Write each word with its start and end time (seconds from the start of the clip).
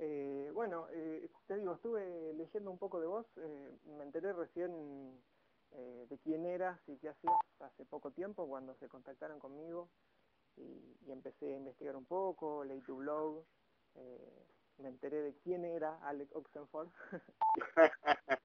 Eh, 0.00 0.50
bueno, 0.54 0.86
eh, 0.92 1.28
te 1.48 1.56
digo, 1.56 1.74
estuve 1.74 2.32
leyendo 2.34 2.70
un 2.70 2.78
poco 2.78 3.00
de 3.00 3.08
vos, 3.08 3.26
eh, 3.36 3.76
me 3.96 4.04
enteré 4.04 4.32
recién 4.32 5.20
de 6.08 6.18
quién 6.24 6.46
eras 6.46 6.80
y 6.88 6.96
qué 6.96 7.10
hacías 7.10 7.34
hace 7.60 7.84
poco 7.84 8.10
tiempo 8.10 8.48
cuando 8.48 8.74
se 8.76 8.88
contactaron 8.88 9.38
conmigo 9.38 9.90
y, 10.56 10.96
y 11.06 11.12
empecé 11.12 11.52
a 11.52 11.56
investigar 11.58 11.94
un 11.94 12.06
poco, 12.06 12.64
leí 12.64 12.80
tu 12.80 12.96
blog, 12.96 13.44
me 14.78 14.88
enteré 14.88 15.20
de 15.20 15.34
quién 15.44 15.66
era 15.66 15.98
Alex 16.08 16.34
Oxenford. 16.34 16.88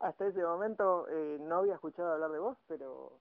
Hasta 0.00 0.28
ese 0.28 0.42
momento 0.44 1.08
no 1.40 1.56
había 1.56 1.74
escuchado 1.74 2.12
hablar 2.12 2.30
de 2.30 2.38
vos, 2.38 2.56
pero, 2.68 3.20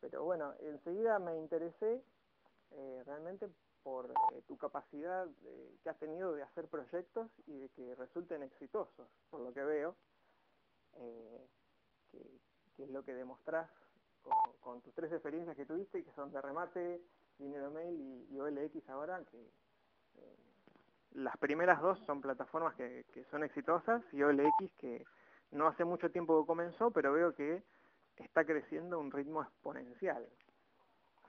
pero 0.00 0.24
bueno, 0.24 0.52
enseguida 0.58 1.20
me 1.20 1.36
interesé 1.38 2.02
realmente 3.04 3.48
por 3.86 4.10
eh, 4.10 4.42
tu 4.48 4.58
capacidad 4.58 5.28
que 5.80 5.88
has 5.88 5.98
tenido 6.00 6.34
de 6.34 6.42
hacer 6.42 6.66
proyectos 6.66 7.30
y 7.46 7.56
de 7.56 7.68
que 7.68 7.94
resulten 7.94 8.42
exitosos, 8.42 9.06
por 9.30 9.38
lo 9.38 9.54
que 9.54 9.62
veo, 9.62 9.94
que, 12.10 12.18
que, 12.76 12.82
es 12.82 12.90
lo 12.90 13.04
que 13.04 13.14
demostrás 13.14 13.70
con, 14.58 14.80
tus 14.82 14.92
tres 14.92 15.12
experiencias 15.12 15.54
que 15.54 15.66
tuviste, 15.66 16.02
que 16.02 16.10
son 16.14 16.32
de 16.32 16.42
remate, 16.42 17.00
dinero 17.38 17.70
mail 17.70 18.26
y, 18.28 18.34
y 18.34 18.40
OLX 18.40 18.88
ahora, 18.88 19.22
que 19.30 19.52
las 21.12 21.36
primeras 21.36 21.80
dos 21.80 21.96
son 22.06 22.20
plataformas 22.20 22.74
que, 22.74 23.04
son 23.30 23.44
exitosas 23.44 24.02
y 24.12 24.20
OLX 24.20 24.72
que 24.78 25.06
no 25.52 25.68
hace 25.68 25.84
mucho 25.84 26.10
tiempo 26.10 26.40
que 26.40 26.46
comenzó, 26.48 26.90
pero 26.90 27.12
veo 27.12 27.36
que 27.36 27.62
está 28.16 28.44
creciendo 28.44 28.98
un 28.98 29.12
ritmo 29.12 29.42
exponencial. 29.42 30.26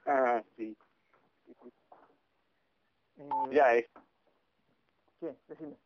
Ah, 0.06 0.42
sí. 0.56 0.76
Eh, 1.46 1.54
ya 3.50 3.74
es. 3.74 3.86
¿Qué? 5.20 5.34
Decime. 5.48 5.76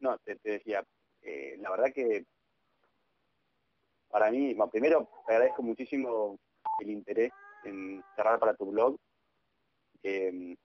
No, 0.00 0.18
te, 0.18 0.36
te 0.36 0.52
decía, 0.52 0.84
eh, 1.22 1.56
la 1.58 1.70
verdad 1.70 1.92
que 1.92 2.24
para 4.08 4.30
mí, 4.30 4.54
bueno, 4.54 4.70
primero 4.70 5.08
te 5.26 5.34
agradezco 5.34 5.62
muchísimo 5.62 6.38
el 6.80 6.90
interés 6.90 7.32
en 7.64 8.02
cerrar 8.16 8.38
para 8.40 8.54
tu 8.54 8.66
blog. 8.66 8.96
Eh, 10.02 10.56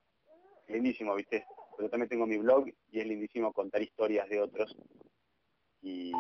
lindísimo, 0.68 1.16
¿viste? 1.16 1.46
Yo 1.78 1.90
también 1.90 2.10
tengo 2.10 2.26
mi 2.26 2.38
blog 2.38 2.68
y 2.90 3.00
es 3.00 3.06
lindísimo 3.06 3.52
contar 3.54 3.82
historias 3.82 4.30
de 4.30 4.42
otros 4.42 4.76
y, 5.82 6.12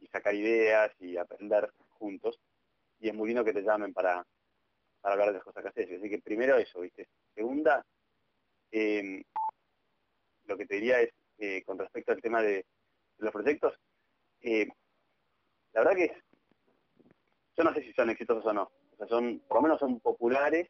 y 0.00 0.06
sacar 0.08 0.34
ideas 0.34 0.92
y 0.98 1.16
aprender 1.16 1.72
juntos. 1.90 2.38
Y 2.98 3.08
es 3.08 3.14
muy 3.14 3.28
lindo 3.28 3.44
que 3.44 3.52
te 3.52 3.62
llamen 3.62 3.92
para, 3.92 4.26
para 5.00 5.12
hablar 5.14 5.28
de 5.28 5.34
las 5.34 5.44
cosas 5.44 5.62
que 5.62 5.68
haces. 5.68 5.98
Así 5.98 6.10
que 6.10 6.20
primero 6.20 6.56
eso, 6.56 6.80
¿viste? 6.80 7.08
Segunda, 7.34 7.84
eh, 8.72 9.22
lo 10.46 10.56
que 10.56 10.66
te 10.66 10.74
diría 10.74 11.00
es, 11.00 11.10
eh, 11.38 11.62
con 11.64 11.78
respecto 11.78 12.12
al 12.12 12.20
tema 12.20 12.42
de, 12.42 12.54
de 12.56 12.64
los 13.18 13.32
proyectos, 13.32 13.74
eh, 14.40 14.66
la 15.72 15.80
verdad 15.82 15.96
que 15.96 16.04
es, 16.04 16.12
yo 17.56 17.64
no 17.64 17.72
sé 17.74 17.82
si 17.82 17.92
son 17.92 18.10
exitosos 18.10 18.44
o 18.44 18.52
no. 18.52 18.70
O 18.92 18.96
sea, 18.96 19.06
son, 19.06 19.40
por 19.46 19.58
lo 19.58 19.62
menos 19.62 19.78
son 19.78 20.00
populares. 20.00 20.68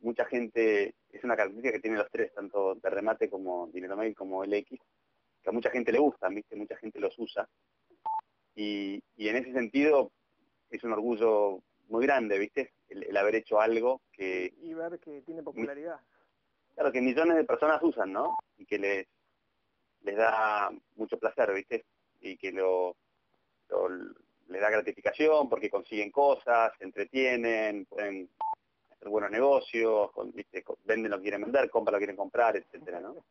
Mucha 0.00 0.24
gente, 0.26 0.94
es 1.10 1.24
una 1.24 1.36
característica 1.36 1.72
que 1.72 1.80
tienen 1.80 1.98
los 1.98 2.10
tres, 2.10 2.32
tanto 2.34 2.74
de 2.74 2.90
remate 2.90 3.30
como 3.30 3.68
dinero 3.68 3.96
mail 3.96 4.14
como 4.14 4.44
el 4.44 4.52
X, 4.52 4.78
que 5.42 5.48
a 5.48 5.52
mucha 5.52 5.70
gente 5.70 5.92
le 5.92 5.98
gusta, 5.98 6.28
¿viste? 6.28 6.56
Mucha 6.56 6.76
gente 6.76 7.00
los 7.00 7.18
usa. 7.18 7.48
Y, 8.54 9.02
y 9.16 9.28
en 9.28 9.36
ese 9.36 9.52
sentido 9.52 10.12
es 10.70 10.84
un 10.84 10.92
orgullo 10.92 11.62
muy 11.88 12.04
grande, 12.04 12.38
¿viste? 12.38 12.74
El, 12.88 13.04
el, 13.04 13.16
haber 13.16 13.36
hecho 13.36 13.60
algo 13.60 14.02
que... 14.12 14.52
Y 14.60 14.74
ver 14.74 14.98
que 15.00 15.22
tiene 15.22 15.42
popularidad. 15.42 16.00
Claro, 16.74 16.92
que 16.92 17.00
millones 17.00 17.36
de 17.36 17.44
personas 17.44 17.82
usan, 17.82 18.12
¿no? 18.12 18.36
Y 18.58 18.66
que 18.66 18.78
les, 18.78 19.06
les 20.02 20.16
da 20.16 20.70
mucho 20.96 21.18
placer, 21.18 21.52
¿viste? 21.52 21.84
Y 22.20 22.36
que 22.36 22.52
lo, 22.52 22.96
lo 23.68 23.88
les 24.48 24.60
da 24.60 24.70
gratificación 24.70 25.48
porque 25.48 25.70
consiguen 25.70 26.10
cosas, 26.10 26.72
se 26.78 26.84
entretienen, 26.84 27.86
pueden 27.86 28.28
hacer 28.90 29.08
buenos 29.08 29.30
negocios, 29.30 30.10
¿viste? 30.32 30.64
venden 30.84 31.10
lo 31.10 31.18
que 31.18 31.22
quieren 31.22 31.42
vender, 31.42 31.70
compran 31.70 31.94
lo 31.94 31.98
quieren 31.98 32.16
comprar, 32.16 32.56
etcétera, 32.56 33.00
¿no? 33.00 33.24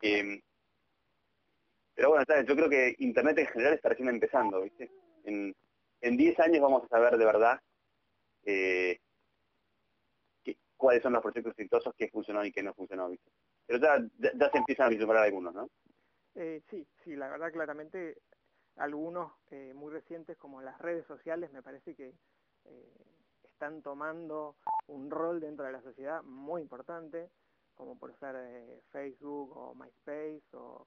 Eh, 0.00 0.40
pero 1.94 2.10
bueno, 2.10 2.24
yo 2.46 2.56
creo 2.56 2.68
que 2.68 2.96
Internet 2.98 3.38
en 3.38 3.46
general 3.46 3.74
está 3.74 3.88
recién 3.90 4.08
empezando, 4.08 4.62
¿viste? 4.62 4.90
En, 5.24 5.54
en 6.00 6.16
10 6.16 6.40
años 6.40 6.60
vamos 6.60 6.84
a 6.84 6.88
saber 6.88 7.16
de 7.16 7.24
verdad 7.24 7.60
eh, 8.44 8.98
cuáles 10.76 11.02
son 11.02 11.12
los 11.12 11.22
proyectos 11.22 11.52
exitosos, 11.52 11.94
qué 11.96 12.08
funcionó 12.08 12.44
y 12.44 12.52
qué 12.52 12.62
no 12.62 12.74
funcionó, 12.74 13.08
¿viste? 13.08 13.30
Pero 13.66 13.78
ya, 13.78 13.98
ya, 14.18 14.50
se 14.50 14.58
empiezan 14.58 14.86
a 14.86 14.90
vislumbrar 14.90 15.24
algunos, 15.24 15.54
¿no? 15.54 15.68
Eh, 16.34 16.62
sí, 16.68 16.86
sí, 17.04 17.14
la 17.14 17.28
verdad 17.28 17.52
claramente 17.52 18.18
algunos 18.76 19.32
eh, 19.50 19.72
muy 19.74 19.92
recientes 19.92 20.36
como 20.36 20.60
las 20.60 20.78
redes 20.80 21.06
sociales 21.06 21.52
me 21.52 21.62
parece 21.62 21.94
que 21.94 22.12
eh, 22.64 23.04
están 23.44 23.82
tomando 23.82 24.56
un 24.88 25.10
rol 25.10 25.40
dentro 25.40 25.64
de 25.64 25.72
la 25.72 25.82
sociedad 25.82 26.22
muy 26.24 26.60
importante, 26.60 27.30
como 27.74 27.98
por 27.98 28.16
ser 28.18 28.82
Facebook 28.90 29.56
o 29.56 29.74
MySpace 29.74 30.44
o 30.52 30.86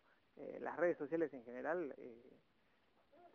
las 0.59 0.77
redes 0.77 0.97
sociales 0.97 1.33
en 1.33 1.43
general 1.43 1.95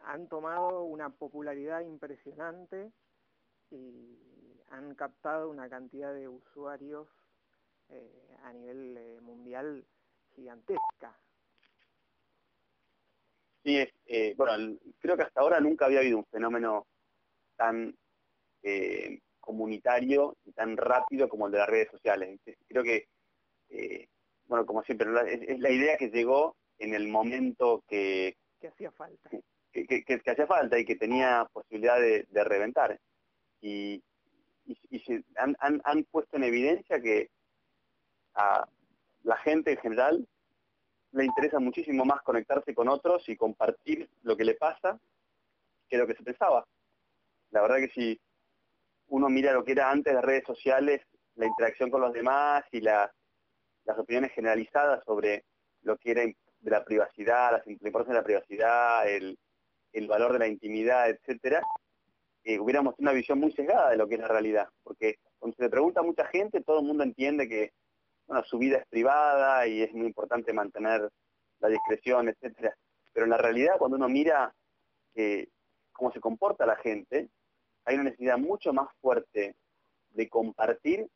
han 0.05 0.29
tomado 0.29 0.85
una 0.85 1.11
popularidad 1.11 1.81
impresionante 1.81 2.93
y 3.71 4.32
han 4.73 4.95
captado 4.95 5.51
una 5.51 5.69
cantidad 5.69 6.15
de 6.15 6.29
usuarios 6.29 7.07
eh, 7.91 8.37
a 8.43 8.53
nivel 8.53 8.97
eh, 8.97 9.21
mundial 9.21 9.85
gigantesca. 10.35 11.15
Sí, 13.63 13.77
es, 13.79 13.91
eh, 14.07 14.35
bueno, 14.37 14.79
creo 14.99 15.17
que 15.17 15.23
hasta 15.25 15.41
ahora 15.41 15.61
nunca 15.61 15.85
había 15.85 16.01
habido 16.01 16.19
un 16.19 16.27
fenómeno 16.27 16.87
tan 17.57 17.95
comunitario 19.41 20.37
y 20.45 20.53
tan 20.53 20.77
rápido 20.77 21.29
como 21.29 21.47
el 21.47 21.53
de 21.53 21.59
las 21.59 21.69
redes 21.69 21.91
sociales. 21.91 22.41
Creo 22.69 22.85
que, 22.85 23.09
bueno, 24.47 24.65
como 24.65 24.85
siempre, 24.85 25.09
es, 25.27 25.43
es, 25.49 25.59
la 25.59 25.71
idea 25.71 25.97
que 25.97 26.11
llegó 26.11 26.57
en 26.79 26.95
el 26.95 27.09
momento 27.09 27.83
que... 27.89 28.37
Que 28.61 28.69
hacía 28.69 28.93
falta. 28.93 29.31
Que, 29.73 29.85
que, 29.85 30.05
que, 30.05 30.21
que 30.21 30.31
hacía 30.31 30.47
falta 30.47 30.79
y 30.79 30.85
que 30.85 30.95
tenía 30.95 31.45
posibilidad 31.53 32.01
de, 32.01 32.25
de 32.31 32.45
reventar. 32.45 33.01
Y, 33.61 34.01
y, 34.67 35.25
han, 35.37 35.57
han, 35.61 35.81
han 35.85 36.05
puesto 36.05 36.37
en 36.37 36.45
evidencia 36.45 37.01
que 37.01 37.31
a 38.35 38.67
la 39.25 39.37
gente 39.39 39.73
en 39.73 39.79
general 39.79 40.29
le 41.13 41.25
interesa 41.25 41.59
muchísimo 41.59 42.05
más 42.05 42.23
conectarse 42.23 42.75
con 42.75 42.89
otros 42.89 43.29
y 43.29 43.37
compartir 43.37 44.09
lo 44.23 44.37
que 44.37 44.45
le 44.45 44.55
pasa 44.55 44.99
que 45.89 45.99
lo 45.99 46.07
que 46.07 46.15
se 46.15 46.23
pensaba. 46.23 46.67
La 47.51 47.61
verdad 47.61 47.77
que 47.77 47.91
si 47.91 48.21
uno 49.09 49.29
mira 49.29 49.53
lo 49.53 49.63
que 49.63 49.73
era 49.73 49.91
antes 49.91 50.15
las 50.15 50.25
redes 50.25 50.45
sociales, 50.47 51.03
la 51.35 51.47
interacción 51.47 51.91
con 51.91 52.01
los 52.01 52.13
demás 52.13 52.65
y 52.73 52.81
la, 52.81 53.13
las 53.85 53.99
opiniones 53.99 54.33
generalizadas 54.33 55.05
sobre 55.05 55.45
lo 55.83 55.99
que 55.99 56.13
era 56.13 56.23
de 56.23 56.71
la 56.71 56.85
privacidad, 56.85 57.53
la, 57.53 57.63
importancia 57.73 58.15
de 58.15 58.21
la 58.21 58.25
privacidad, 58.25 59.09
el, 59.09 59.39
el 59.93 60.07
valor 60.07 60.33
de 60.33 60.39
la 60.39 60.47
intimidad, 60.47 61.11
etcétera, 61.11 61.63
eh, 62.45 62.59
hubiéramos 62.59 62.95
una 62.99 63.13
visión 63.13 63.39
muy 63.39 63.53
sesgada 63.53 63.91
de 63.91 63.97
lo 63.97 64.09
que 64.09 64.15
es 64.15 64.21
la 64.21 64.29
realidad, 64.29 64.69
porque 64.83 65.17
cuando 65.39 65.57
se 65.57 65.63
le 65.63 65.71
pregunta 65.71 66.01
a 66.01 66.05
mucha 66.05 66.27
gente, 66.27 66.63
todo 66.63 66.81
el 66.81 66.87
mundo 66.87 67.05
entiende 67.05 67.49
que 67.49 67.73
bueno, 68.27 68.45
su 68.45 68.59
vida 68.59 68.79
es 68.79 68.87
privada 68.87 69.67
y 69.67 69.83
es 69.83 69.93
muy 69.93 70.07
importante 70.07 70.53
mantener 70.53 71.09
la 71.61 71.69
discreción, 71.69 72.29
etcétera. 72.29 72.75
Pero 73.13 73.25
en 73.25 73.31
la 73.31 73.37
realidad, 73.37 73.75
cuando 73.79 73.97
uno 73.97 74.09
mira 74.09 74.55
eh, 75.15 75.49
cómo 75.93 76.13
se 76.13 76.21
comporta 76.21 76.67
la 76.67 76.77
gente, 76.77 77.29
hay 77.85 77.95
una 77.95 78.05
necesidad 78.05 78.39
mucho 78.39 78.73
más 78.73 78.89
fuerte 79.01 79.55
de 80.11 80.29
compartir 80.29 81.07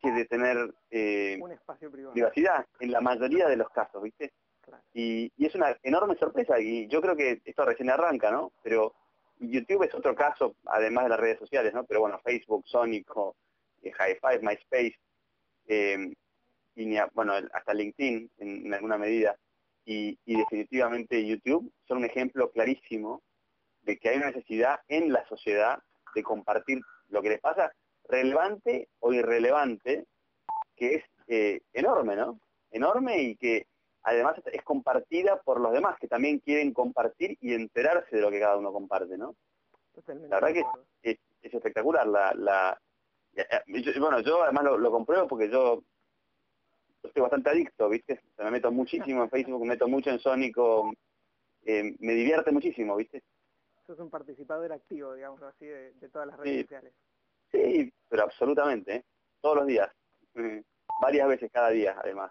que 0.00 0.12
de 0.12 0.24
tener 0.26 0.74
eh, 0.90 1.38
un 1.40 1.52
espacio 1.52 1.90
privado. 1.90 2.12
privacidad, 2.12 2.66
en 2.80 2.92
la 2.92 3.00
mayoría 3.00 3.48
de 3.48 3.56
los 3.56 3.70
casos, 3.70 4.02
¿viste? 4.02 4.32
Claro. 4.60 4.82
Y, 4.92 5.32
y 5.36 5.46
es 5.46 5.54
una 5.54 5.76
enorme 5.82 6.16
sorpresa, 6.16 6.60
y 6.60 6.86
yo 6.88 7.00
creo 7.00 7.16
que 7.16 7.40
esto 7.44 7.64
recién 7.64 7.88
arranca, 7.90 8.30
¿no? 8.30 8.52
Pero 8.62 8.94
YouTube 9.38 9.84
es 9.84 9.94
otro 9.94 10.14
caso, 10.14 10.56
además 10.66 11.04
de 11.04 11.10
las 11.10 11.20
redes 11.20 11.38
sociales, 11.38 11.74
¿no? 11.74 11.84
Pero 11.84 12.00
bueno, 12.00 12.20
Facebook, 12.24 12.66
Sonic, 12.66 13.10
eh, 13.82 13.92
High 13.92 14.18
Five, 14.20 14.40
MySpace, 14.40 14.98
y 16.76 16.96
bueno, 17.14 17.32
hasta 17.52 17.74
LinkedIn 17.74 18.30
en, 18.38 18.74
alguna 18.74 18.98
medida, 18.98 19.36
y, 19.84 20.18
y, 20.24 20.36
definitivamente 20.36 21.24
YouTube 21.24 21.72
son 21.86 21.98
un 21.98 22.04
ejemplo 22.04 22.50
clarísimo 22.50 23.22
de 23.82 23.96
que 23.98 24.08
hay 24.08 24.16
una 24.16 24.26
necesidad 24.26 24.80
en 24.88 25.12
la 25.12 25.26
sociedad 25.28 25.78
de 26.14 26.22
compartir 26.22 26.80
lo 27.08 27.22
que 27.22 27.30
les 27.30 27.40
pasa, 27.40 27.72
relevante 28.08 28.88
o 29.00 29.12
irrelevante, 29.12 30.04
que 30.76 30.96
es 30.96 31.04
eh, 31.28 31.60
enorme, 31.72 32.16
¿no? 32.16 32.40
Enorme 32.70 33.22
y 33.22 33.36
que 33.36 33.66
además 34.06 34.40
es 34.52 34.62
compartida 34.62 35.42
por 35.42 35.60
los 35.60 35.72
demás, 35.72 35.98
que 35.98 36.06
también 36.06 36.38
quieren 36.38 36.72
compartir 36.72 37.36
y 37.40 37.54
enterarse 37.54 38.14
de 38.14 38.22
lo 38.22 38.30
que 38.30 38.38
cada 38.38 38.56
uno 38.56 38.72
comparte, 38.72 39.18
¿no? 39.18 39.34
Totalmente 39.92 40.28
la 40.28 40.40
verdad 40.40 40.54
que 40.54 40.60
es, 40.60 41.16
es, 41.16 41.18
es 41.42 41.54
espectacular. 41.54 42.06
la, 42.06 42.32
la 42.34 42.80
yo, 43.66 44.00
Bueno, 44.00 44.20
yo 44.20 44.42
además 44.44 44.64
lo, 44.64 44.78
lo 44.78 44.90
compruebo 44.92 45.26
porque 45.26 45.50
yo 45.50 45.82
estoy 47.02 47.20
bastante 47.20 47.50
adicto, 47.50 47.88
¿viste? 47.88 48.20
me 48.38 48.50
meto 48.52 48.70
muchísimo 48.70 49.24
en 49.24 49.30
Facebook, 49.30 49.60
me 49.62 49.70
meto 49.70 49.88
mucho 49.88 50.10
en 50.10 50.20
Sónico, 50.20 50.92
eh, 51.64 51.96
me 51.98 52.12
divierte 52.12 52.52
muchísimo, 52.52 52.96
¿viste? 52.96 53.24
Sos 53.86 53.98
un 53.98 54.10
participador 54.10 54.72
activo, 54.72 55.14
digamos 55.14 55.42
así, 55.42 55.66
de, 55.66 56.08
todas 56.12 56.28
las 56.28 56.38
redes 56.38 56.62
sociales. 56.62 56.94
Sí, 57.50 57.92
pero 58.08 58.22
absolutamente, 58.22 58.96
¿eh? 58.96 59.04
todos 59.40 59.56
los 59.56 59.66
días, 59.66 59.90
eh, 60.34 60.62
varias 61.00 61.28
veces 61.28 61.50
cada 61.52 61.70
día, 61.70 61.96
además. 61.98 62.30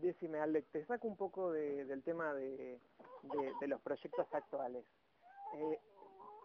Decime, 0.00 0.40
Alex, 0.40 0.68
te 0.70 0.84
saco 0.86 1.08
un 1.08 1.16
poco 1.16 1.52
del 1.52 2.02
tema 2.02 2.34
de, 2.34 2.80
los 3.66 3.80
proyectos 3.80 4.26
actuales. 4.32 4.84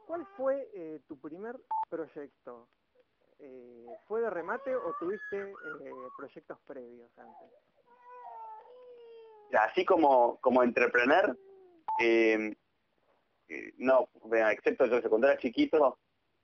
¿Cuál 0.08 0.26
fue 0.38 1.02
tu 1.08 1.20
primer 1.20 1.58
proyecto? 1.90 2.68
¿Fue 4.08 4.22
de 4.22 4.30
remate 4.30 4.76
o 4.76 4.94
tuviste 5.00 5.54
proyectos 6.18 6.60
previos 6.66 7.12
antes? 7.18 7.50
Así 9.54 9.84
como, 9.86 10.38
como 10.40 10.64
entrepreneur, 10.64 11.38
eh, 12.00 12.56
eh, 13.50 13.74
no, 13.78 14.08
excepto 14.50 14.86
yo 14.86 15.02
cuando 15.10 15.28
era 15.28 15.38
chiquito, 15.38 15.98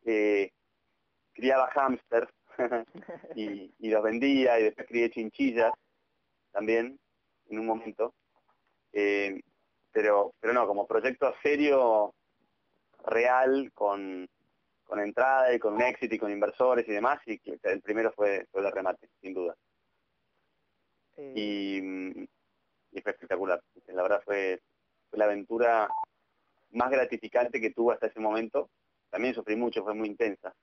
eh, 0.06 0.52
criaba 1.34 1.70
hámster 1.72 2.28
y, 3.36 3.90
los 3.90 4.04
vendía 4.04 4.60
y 4.60 4.64
después 4.64 4.88
crié 4.88 5.10
chinchillas 5.10 5.72
también 6.58 7.00
en 7.50 7.60
un 7.60 7.68
momento. 7.68 8.16
pero, 9.92 10.34
pero 10.40 10.54
no, 10.54 10.66
como 10.66 10.88
proyecto 10.88 11.32
serio, 11.44 12.16
real, 13.06 13.72
con, 13.76 14.28
con 14.84 15.00
entrada 15.00 15.54
y 15.54 15.60
con 15.60 15.76
un 15.76 15.84
éxito 15.84 16.16
y 16.16 16.18
con 16.18 16.32
inversores 16.32 16.88
y 16.88 16.92
demás, 16.94 17.20
y 17.28 17.40
el 17.62 17.82
primero 17.82 18.12
fue, 18.12 18.48
fue 18.52 18.64
de 18.64 18.72
remate, 18.72 19.08
sin 19.22 19.36
duda. 19.36 19.56
Y, 21.36 21.78
y, 22.92 23.02
fue 23.04 23.12
espectacular. 23.12 23.62
La 23.88 24.02
verdad 24.02 24.22
fue 24.26 24.60
fue 25.10 25.20
la 25.20 25.26
aventura 25.26 25.88
más 26.72 26.90
gratificante 26.92 27.62
que 27.62 27.72
tuve 27.72 27.94
hasta 27.94 28.08
ese 28.08 28.20
momento. 28.20 28.70
También 29.10 29.34
sufrí 29.34 29.56
mucho, 29.56 29.84
fue 29.84 29.94
muy 29.94 30.08
intensa, 30.08 30.54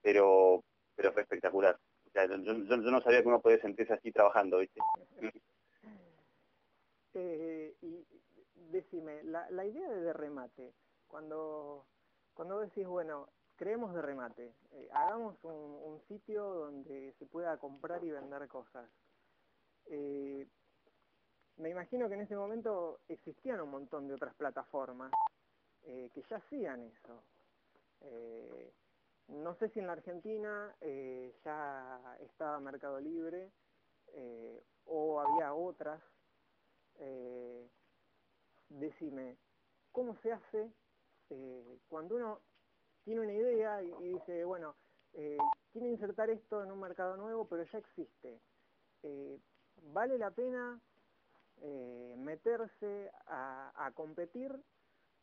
pero 0.00 0.62
pero 0.94 1.12
fue 1.12 1.22
espectacular. 1.22 1.76
Yo, 2.14 2.36
no 2.36 3.00
sabía 3.00 3.22
que 3.22 3.28
uno 3.28 3.40
podía 3.40 3.60
sentirse 3.60 3.92
así 3.92 4.12
trabajando, 4.12 4.58
¿viste? 4.58 4.80
Eh, 7.14 7.76
y 7.82 8.04
decime, 8.70 9.22
la, 9.24 9.48
la 9.50 9.64
idea 9.64 9.88
de 9.88 10.12
remate, 10.12 10.74
cuando, 11.06 11.86
cuando 12.34 12.58
decís, 12.60 12.86
bueno, 12.86 13.28
creemos 13.56 13.94
de 13.94 14.02
remate, 14.02 14.54
eh, 14.72 14.88
hagamos 14.92 15.36
un, 15.42 15.52
un, 15.52 16.00
sitio 16.08 16.42
donde 16.44 17.12
se 17.18 17.26
pueda 17.26 17.56
comprar 17.58 18.02
y 18.02 18.10
vender 18.10 18.48
cosas. 18.48 18.90
Eh, 19.86 20.46
me 21.56 21.70
imagino 21.70 22.08
que 22.08 22.14
en 22.14 22.22
ese 22.22 22.36
momento 22.36 23.00
existían 23.08 23.60
un 23.60 23.70
montón 23.70 24.08
de 24.08 24.14
otras 24.14 24.34
plataformas 24.34 25.12
que 25.84 26.24
ya 26.30 26.38
hacían 26.38 26.80
eso. 26.82 27.22
Eh, 29.28 29.32
no 29.32 29.54
sé 29.56 29.68
si 29.70 29.80
en 29.80 29.86
la 29.86 29.94
Argentina 29.94 30.74
eh, 30.80 31.34
ya 31.44 32.16
estaba 32.20 32.60
Mercado 32.60 33.00
Libre 33.00 33.50
o 34.86 35.20
había 35.20 35.54
otras. 35.54 36.00
decime, 38.68 39.36
¿cómo 39.92 40.16
se 40.22 40.32
hace 40.32 40.72
cuando 41.88 42.16
uno 42.16 42.40
tiene 43.04 43.22
una 43.22 43.32
idea 43.32 43.82
y, 43.82 43.90
dice, 44.12 44.44
bueno, 44.44 44.76
quiero 45.72 45.88
insertar 45.88 46.30
esto 46.30 46.62
en 46.62 46.70
un 46.70 46.80
mercado 46.80 47.16
nuevo, 47.16 47.46
pero 47.46 47.64
ya 47.64 47.78
existe? 47.78 48.40
¿Vale 49.82 50.18
la 50.18 50.30
pena 50.30 50.80
eh, 51.62 52.14
meterse 52.18 53.10
a, 53.26 53.90
competir 53.94 54.52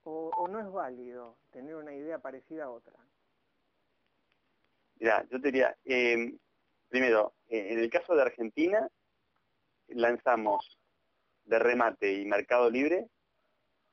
o, 0.04 0.48
no 0.48 0.60
es 0.60 0.72
válido 0.72 1.38
tener 1.52 1.76
una 1.76 1.94
idea 1.94 2.20
parecida 2.20 2.66
a 2.66 2.72
otra? 2.72 2.94
Mira, 5.02 5.26
yo 5.32 5.42
te 5.42 5.48
diría, 5.48 5.76
eh, 5.84 6.32
primero, 6.88 7.34
eh, 7.50 7.70
en 7.72 7.80
el 7.80 7.90
caso 7.90 8.14
de 8.14 8.22
Argentina, 8.22 8.88
lanzamos 9.88 10.78
de 11.44 11.58
remate 11.58 12.14
y 12.14 12.26
mercado 12.26 12.70
libre 12.70 13.08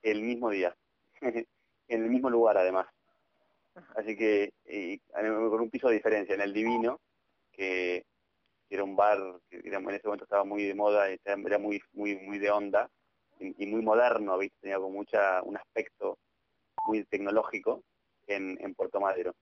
el 0.03 0.21
mismo 0.21 0.51
día, 0.51 0.77
en 1.23 1.47
el 1.89 2.11
mismo 2.11 2.29
lugar 2.29 2.59
además. 2.59 2.89
Así 3.97 4.19
que 4.19 4.53
con 5.11 5.61
un 5.63 5.71
piso 5.71 5.89
de 5.89 5.95
diferencia, 5.95 6.35
en 6.35 6.43
el 6.43 6.53
Divino, 6.53 7.01
que 7.53 8.05
era 8.69 8.85
un 8.85 8.95
bar 8.95 9.19
que 9.49 9.61
en 9.61 9.75
ese 9.91 10.07
momento 10.07 10.25
estaba 10.25 10.45
muy 10.45 10.65
de 10.65 10.75
moda, 10.75 11.09
era 11.09 11.59
muy 11.59 11.81
muy 11.95 12.17
muy 12.17 12.39
de 12.39 12.51
onda 12.51 12.91
y, 13.41 13.65
muy 13.65 13.81
moderno, 13.81 14.37
¿viste? 14.37 14.59
tenía 14.61 14.77
como 14.77 14.91
mucha 14.91 15.43
un 15.43 15.57
aspecto 15.57 16.19
muy 16.87 17.03
tecnológico 17.05 17.83
en, 18.27 18.59
en 18.61 18.75
Puerto 18.75 19.01
Madero. 19.01 19.35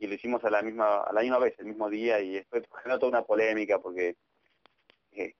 Y 0.00 0.08
lo 0.08 0.14
hicimos 0.14 0.42
a 0.44 0.50
la 0.50 0.62
misma 0.62 1.02
a 1.02 1.12
la 1.12 1.20
misma 1.20 1.38
vez, 1.38 1.54
el 1.58 1.66
mismo 1.66 1.88
día, 1.88 2.20
y 2.20 2.32
después 2.32 2.64
generó 2.82 2.98
toda 2.98 3.10
una 3.10 3.22
polémica 3.22 3.78
porque 3.78 4.16
eh, 5.12 5.34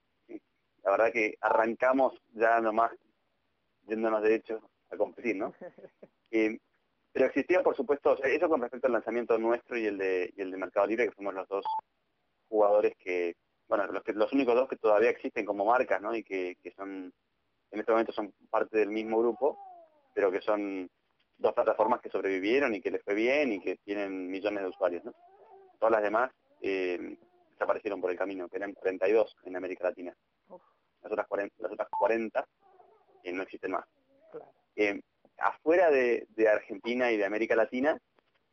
la 0.84 0.90
verdad 0.92 1.12
que 1.12 1.36
arrancamos 1.40 2.14
ya 2.34 2.60
nomás 2.60 2.92
yéndonos 3.86 4.22
de 4.22 4.36
hecho 4.36 4.60
a 4.90 4.96
competir, 4.96 5.36
¿no? 5.36 5.52
Eh, 6.32 6.60
pero 7.12 7.26
existía, 7.26 7.60
por 7.60 7.74
supuesto, 7.74 8.16
eso 8.22 8.48
con 8.48 8.60
respecto 8.60 8.86
al 8.86 8.92
lanzamiento 8.92 9.36
nuestro 9.36 9.76
y 9.76 9.86
el 9.86 9.98
de, 9.98 10.32
y 10.36 10.42
el 10.42 10.52
de 10.52 10.56
Mercado 10.56 10.86
Libre, 10.86 11.06
que 11.06 11.10
fuimos 11.10 11.34
los 11.34 11.48
dos 11.48 11.64
jugadores 12.48 12.94
que, 13.00 13.34
bueno, 13.66 13.84
los, 13.88 14.04
que, 14.04 14.12
los 14.12 14.32
únicos 14.32 14.54
dos 14.54 14.68
que 14.68 14.76
todavía 14.76 15.10
existen 15.10 15.44
como 15.44 15.64
marcas, 15.64 16.00
¿no? 16.00 16.14
Y 16.14 16.22
que, 16.22 16.56
son, 16.76 17.12
en 17.72 17.80
este 17.80 17.90
momento 17.90 18.12
son 18.12 18.32
parte 18.48 18.78
del 18.78 18.90
mismo 18.90 19.18
grupo, 19.18 19.58
pero 20.14 20.30
que 20.30 20.40
son 20.40 20.88
dos 21.40 21.54
plataformas 21.54 22.00
que 22.00 22.10
sobrevivieron 22.10 22.74
y 22.74 22.80
que 22.80 22.90
les 22.90 23.02
fue 23.02 23.14
bien 23.14 23.52
y 23.52 23.60
que 23.60 23.76
tienen 23.76 24.30
millones 24.30 24.62
de 24.62 24.68
usuarios, 24.68 25.04
¿no? 25.04 25.14
Todas 25.78 25.92
las 25.92 26.02
demás 26.02 26.30
eh, 26.60 27.16
desaparecieron 27.52 28.00
por 28.00 28.10
el 28.10 28.18
camino, 28.18 28.48
que 28.48 28.58
eran 28.58 28.74
42 28.74 29.36
en 29.44 29.56
América 29.56 29.84
Latina. 29.84 30.14
Las 31.02 31.12
otras 31.12 31.26
40, 31.26 31.54
las 31.58 31.72
otras 31.72 31.88
40 31.88 32.46
eh, 33.24 33.32
no 33.32 33.42
existen 33.42 33.72
más. 33.72 33.86
Eh, 34.76 35.00
afuera 35.38 35.90
de, 35.90 36.26
de, 36.30 36.48
Argentina 36.48 37.10
y 37.10 37.16
de 37.16 37.24
América 37.24 37.56
Latina 37.56 37.98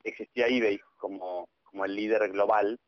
existía 0.04 0.48
eBay 0.48 0.80
como, 0.98 1.50
como 1.64 1.86
el 1.86 1.94
líder 1.94 2.32
global 2.32 2.80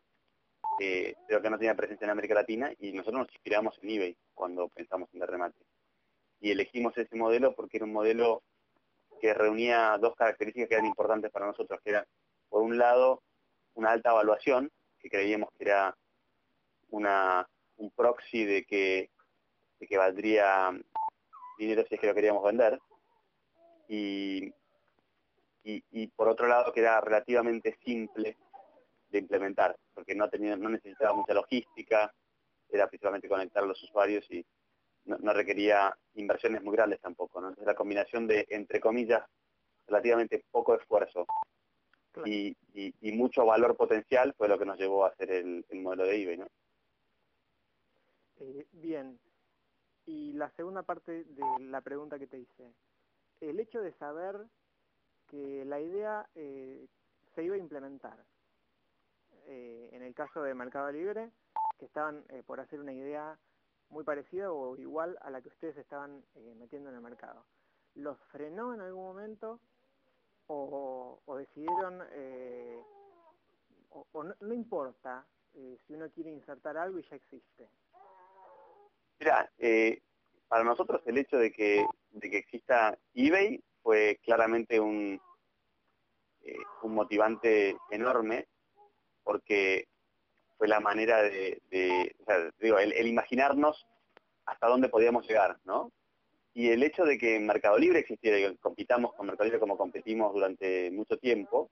pero 1.28 1.42
que 1.42 1.50
no 1.50 1.58
tenía 1.58 1.76
presencia 1.76 2.06
en 2.06 2.12
América 2.12 2.34
Latina 2.34 2.72
y 2.80 2.94
nosotros 2.94 3.24
nos 3.24 3.34
inspiramos 3.34 3.78
en 3.82 3.90
eBay 3.90 4.18
cuando 4.34 4.70
pensamos 4.70 5.10
en 5.14 5.22
el 5.22 5.28
remate. 5.28 5.58
Y 6.40 6.52
elegimos 6.52 6.98
ese 6.98 7.18
modelo 7.18 7.54
porque 7.54 7.78
era 7.78 7.86
un 7.86 7.92
modelo 7.92 8.44
que 9.20 9.34
reunía 9.34 9.98
dos 10.00 10.16
características 10.16 10.70
que 10.70 10.76
eran 10.76 10.86
importantes 10.86 11.32
para 11.32 11.48
nosotros, 11.48 11.80
que 11.84 11.92
era, 11.92 12.08
por 12.50 12.62
un 12.62 12.78
lado, 12.78 13.22
una 13.76 13.92
alta 13.92 14.12
evaluación, 14.12 14.72
que 15.00 15.10
creíamos 15.10 15.50
que 15.58 15.66
era 15.66 15.96
una, 16.90 17.48
un 17.78 17.92
proxy 17.92 18.46
de 18.46 18.66
que, 18.66 19.10
valdría 19.98 20.72
dinero 21.58 21.84
si 21.88 21.96
es 21.96 22.02
que 22.02 22.08
lo 22.08 22.14
queríamos 22.14 22.44
vender, 22.44 22.80
y, 23.88 24.54
por 26.16 26.28
otro 26.28 26.48
lado 26.48 26.72
que 26.74 26.80
era 26.82 27.00
relativamente 27.02 27.78
simple 27.84 28.38
de 29.10 29.20
implementar, 29.20 29.76
porque 29.94 30.16
no, 30.16 30.30
tenía, 30.30 30.56
no 30.56 30.70
necesitaba 30.70 31.14
mucha 31.14 31.34
logística, 31.34 32.14
era 32.70 32.88
principalmente 32.88 33.28
conectar 33.28 33.64
los 33.64 33.82
usuarios 33.84 34.30
y 34.30 34.46
no, 35.06 35.34
requería 35.34 35.96
inversiones 36.16 36.62
muy 36.64 36.76
grandes 36.76 37.00
tampoco. 37.00 37.42
¿no? 37.42 37.50
Entonces 37.50 37.68
la 37.68 37.76
combinación 37.76 38.28
de, 38.28 38.46
entre 38.50 38.80
comillas, 38.80 39.24
relativamente 39.88 40.44
poco 40.52 40.76
esfuerzo 40.76 41.26
y, 42.26 42.56
y, 42.74 43.12
mucho 43.12 43.46
valor 43.46 43.76
potencial 43.76 44.34
fue 44.38 44.48
lo 44.48 44.60
que 44.60 44.66
nos 44.66 44.78
llevó 44.78 45.06
a 45.06 45.10
hacer 45.10 45.32
el, 45.32 45.66
modelo 45.74 46.04
de 46.04 46.22
eBay. 46.22 46.38
¿no? 46.38 46.48
Eh, 48.40 48.68
bien, 48.72 49.20
y 50.06 50.34
la 50.34 50.50
segunda 50.52 50.84
parte 50.84 51.24
de 51.24 51.44
la 51.60 51.82
pregunta 51.82 52.18
que 52.20 52.28
te 52.28 52.40
hice, 52.40 52.74
el 53.42 53.60
hecho 53.60 53.82
de 53.82 53.94
saber 53.94 54.48
que 55.28 55.64
la 55.66 55.80
idea 55.80 56.28
eh, 56.36 56.88
se 57.36 57.44
iba 57.44 57.56
a 57.56 57.60
implementar, 57.60 58.26
eh, 59.46 59.90
en 59.92 60.02
el 60.02 60.14
caso 60.14 60.42
de 60.42 60.54
Mercado 60.54 60.92
Libre, 60.92 61.32
que 61.78 61.86
estaban 61.86 62.24
eh, 62.30 62.44
por 62.46 62.60
hacer 62.60 62.80
una 62.80 62.94
idea 62.94 63.38
muy 63.90 64.04
parecida 64.04 64.52
o 64.52 64.78
igual 64.78 65.18
a 65.22 65.30
la 65.30 65.42
que 65.42 65.50
ustedes 65.50 65.78
estaban 65.78 66.24
eh, 66.36 66.56
metiendo 66.58 66.90
en 66.90 66.96
el 66.96 67.02
mercado. 67.02 67.46
¿Los 67.96 68.18
frenó 68.32 68.74
en 68.74 68.82
algún 68.82 69.04
momento 69.04 69.60
o, 70.48 71.22
decidieron, 71.38 72.02
o, 73.90 74.24
no, 74.24 74.54
importa 74.54 75.28
si 75.54 75.94
uno 75.94 76.10
quiere 76.10 76.32
insertar 76.32 76.76
algo 76.78 76.98
y 76.98 77.04
ya 77.08 77.16
existe? 77.16 77.70
Mira, 79.20 79.52
para 80.48 80.64
nosotros 80.64 81.02
el 81.06 81.20
hecho 81.20 81.38
de 81.38 81.52
que, 81.52 81.86
de 82.12 82.30
que 82.32 82.38
exista 82.38 82.98
eBay 83.14 83.64
fue 83.84 84.20
claramente 84.24 84.80
un, 84.80 85.22
un 86.82 86.94
motivante 86.96 87.78
enorme 87.92 88.48
porque 89.24 89.88
fue 90.60 90.68
la 90.68 90.82
manera 90.82 91.24
de, 91.24 91.62
digo, 92.60 92.78
el, 92.80 93.08
imaginarnos 93.08 93.88
hasta 94.46 94.68
dónde 94.68 94.90
podíamos 94.90 95.26
llegar, 95.26 95.58
¿no? 95.64 95.90
Y 96.54 96.70
el 96.70 96.84
hecho 96.84 97.06
de 97.06 97.18
que 97.18 97.38
en 97.38 97.48
Mercado 97.48 97.78
Libre 97.78 98.00
existiera 98.00 98.38
y 98.38 98.58
compitamos 98.58 99.14
con 99.14 99.26
Mercado 99.26 99.46
Libre 99.46 99.62
como 99.62 99.78
competimos 99.78 100.34
durante 100.34 100.92
mucho 100.92 101.16
tiempo, 101.18 101.72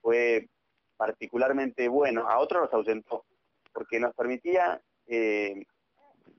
fue 0.00 0.48
particularmente 0.96 1.86
bueno, 1.88 2.26
a 2.26 2.38
otros 2.38 2.62
nos 2.62 2.72
ausentó, 2.72 3.26
porque 3.74 4.00
nos 4.00 4.14
permitía 4.14 4.80
eh, 5.06 5.66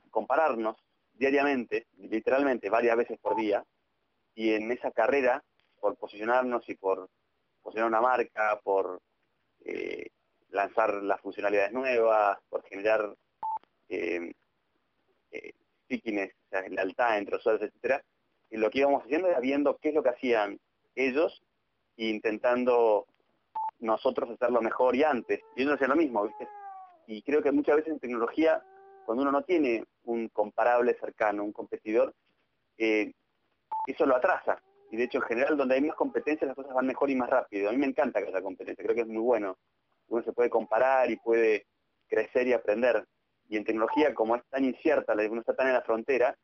compararnos 0.09 0.75
diariamente, 1.13 1.85
literalmente 1.97 2.71
varias 2.71 2.97
veces 2.97 3.19
por 3.19 3.35
día, 3.35 3.63
y 4.33 4.53
en 4.53 4.71
esa 4.71 4.89
carrera, 4.89 5.43
por 5.79 5.97
posicionarnos 5.97 6.67
y 6.67 6.73
por 6.73 7.11
posicionar 7.61 7.89
una 7.89 8.01
marca, 8.01 8.59
por 8.63 9.01
eh, 9.65 10.07
lanzar 10.49 10.93
las 11.03 11.21
funcionalidades 11.21 11.71
nuevas, 11.71 12.39
por 12.49 12.63
generar 12.63 13.15
eh, 13.89 14.31
eh, 15.31 15.53
o 15.89 16.49
sea, 16.49 16.67
lealtad 16.67 17.17
entre 17.17 17.37
usuarios, 17.37 17.63
etcétera, 17.63 18.03
y 18.49 18.57
lo 18.57 18.69
que 18.69 18.79
íbamos 18.79 19.03
haciendo 19.03 19.27
era 19.27 19.39
viendo 19.39 19.77
qué 19.77 19.89
es 19.89 19.95
lo 19.95 20.03
que 20.03 20.09
hacían 20.09 20.59
ellos 20.95 21.43
e 21.97 22.05
intentando 22.07 23.05
nosotros 23.79 24.29
hacerlo 24.31 24.61
mejor 24.61 24.95
y 24.95 25.03
antes. 25.03 25.41
Y 25.55 25.61
ellos 25.61 25.75
hacían 25.75 25.91
lo 25.91 25.95
mismo, 25.95 26.25
¿viste? 26.25 26.47
Y 27.07 27.21
creo 27.21 27.41
que 27.41 27.51
muchas 27.51 27.77
veces 27.77 27.93
en 27.93 27.99
tecnología, 27.99 28.63
cuando 29.05 29.23
uno 29.23 29.31
no 29.31 29.43
tiene 29.43 29.83
un 30.05 30.29
comparable 30.29 30.95
cercano, 30.99 31.43
un 31.43 31.53
competidor, 31.53 32.13
eh, 32.77 33.13
eso 33.87 34.05
lo 34.05 34.15
atrasa. 34.15 34.61
Y 34.91 34.97
de 34.97 35.03
hecho, 35.03 35.19
en 35.19 35.23
general, 35.23 35.57
donde 35.57 35.75
hay 35.75 35.81
más 35.81 35.95
competencia, 35.95 36.47
las 36.47 36.55
cosas 36.55 36.73
van 36.73 36.87
mejor 36.87 37.09
y 37.09 37.15
más 37.15 37.29
rápido. 37.29 37.69
A 37.69 37.71
mí 37.71 37.77
me 37.77 37.87
encanta 37.87 38.21
que 38.21 38.27
haya 38.27 38.41
competencia, 38.41 38.83
creo 38.83 38.95
que 38.95 39.01
es 39.01 39.07
muy 39.07 39.21
bueno. 39.21 39.57
Uno 40.09 40.23
se 40.23 40.33
puede 40.33 40.49
comparar 40.49 41.09
y 41.09 41.17
puede 41.17 41.65
crecer 42.07 42.47
y 42.47 42.53
aprender. 42.53 43.05
Y 43.47 43.57
en 43.57 43.63
tecnología, 43.63 44.13
como 44.13 44.35
es 44.35 44.43
tan 44.49 44.65
incierta, 44.65 45.13
uno 45.13 45.41
está 45.41 45.55
tan 45.55 45.67
en 45.67 45.73
la 45.73 45.81
frontera, 45.81 46.35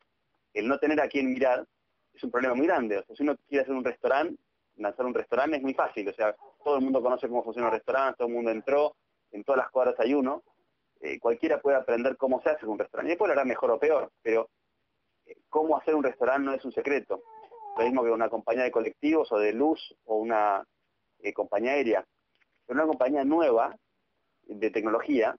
el 0.54 0.68
no 0.68 0.80
tener 0.80 1.00
a 1.02 1.08
quién 1.08 1.34
mirar 1.34 1.66
es 2.14 2.24
un 2.24 2.32
problema 2.32 2.56
muy 2.56 2.66
grande. 2.66 2.98
O 2.98 3.04
sea, 3.04 3.16
si 3.16 3.24
uno 3.24 3.36
quiere 3.48 3.64
hacer 3.64 3.76
un 3.76 3.84
restaurante, 3.84 4.42
lanzar 4.78 5.06
un 5.06 5.14
restaurante 5.14 5.58
es 5.58 5.64
muy 5.64 5.74
fácil. 5.74 6.08
O 6.08 6.14
sea, 6.14 6.36
todo 6.64 6.78
el 6.78 6.84
mundo 6.84 7.02
conoce 7.02 7.28
cómo 7.28 7.44
funciona 7.44 7.68
un 7.68 7.74
restaurante, 7.74 8.18
todo 8.18 8.28
el 8.28 8.34
mundo 8.34 8.52
entró, 8.52 8.96
en 9.32 9.44
todas 9.44 9.58
las 9.58 9.72
cuadras 9.72 10.00
hay 10.00 10.14
uno. 10.14 10.44
Eh, 11.02 11.20
cualquiera 11.20 11.60
puede 11.60 11.78
aprender 11.78 12.16
cómo 12.18 12.42
se 12.42 12.50
hace 12.50 12.66
un 12.66 12.80
restaurante. 12.80 13.10
Y 13.10 13.14
después 13.14 13.28
lo 13.28 13.34
hará 13.34 13.46
mejor 13.46 13.72
o 13.72 13.80
peor, 13.80 14.12
pero 14.22 14.50
eh, 15.26 15.36
cómo 15.50 15.78
hacer 15.78 15.94
un 15.94 16.04
restaurante 16.04 16.46
no 16.46 16.54
es 16.54 16.64
un 16.64 16.72
secreto 16.72 17.22
lo 17.78 17.84
mismo 17.84 18.04
que 18.04 18.12
una 18.12 18.30
compañía 18.30 18.64
de 18.64 18.72
colectivos 18.72 19.32
o 19.32 19.38
de 19.38 19.54
luz 19.54 19.96
o 20.06 20.16
una 20.16 20.66
eh, 21.20 21.34
compañía 21.34 21.72
aérea. 21.72 22.06
Pero 22.66 22.80
una 22.80 22.88
compañía 22.88 23.24
nueva 23.24 23.76
de 24.44 24.70
tecnología, 24.72 25.36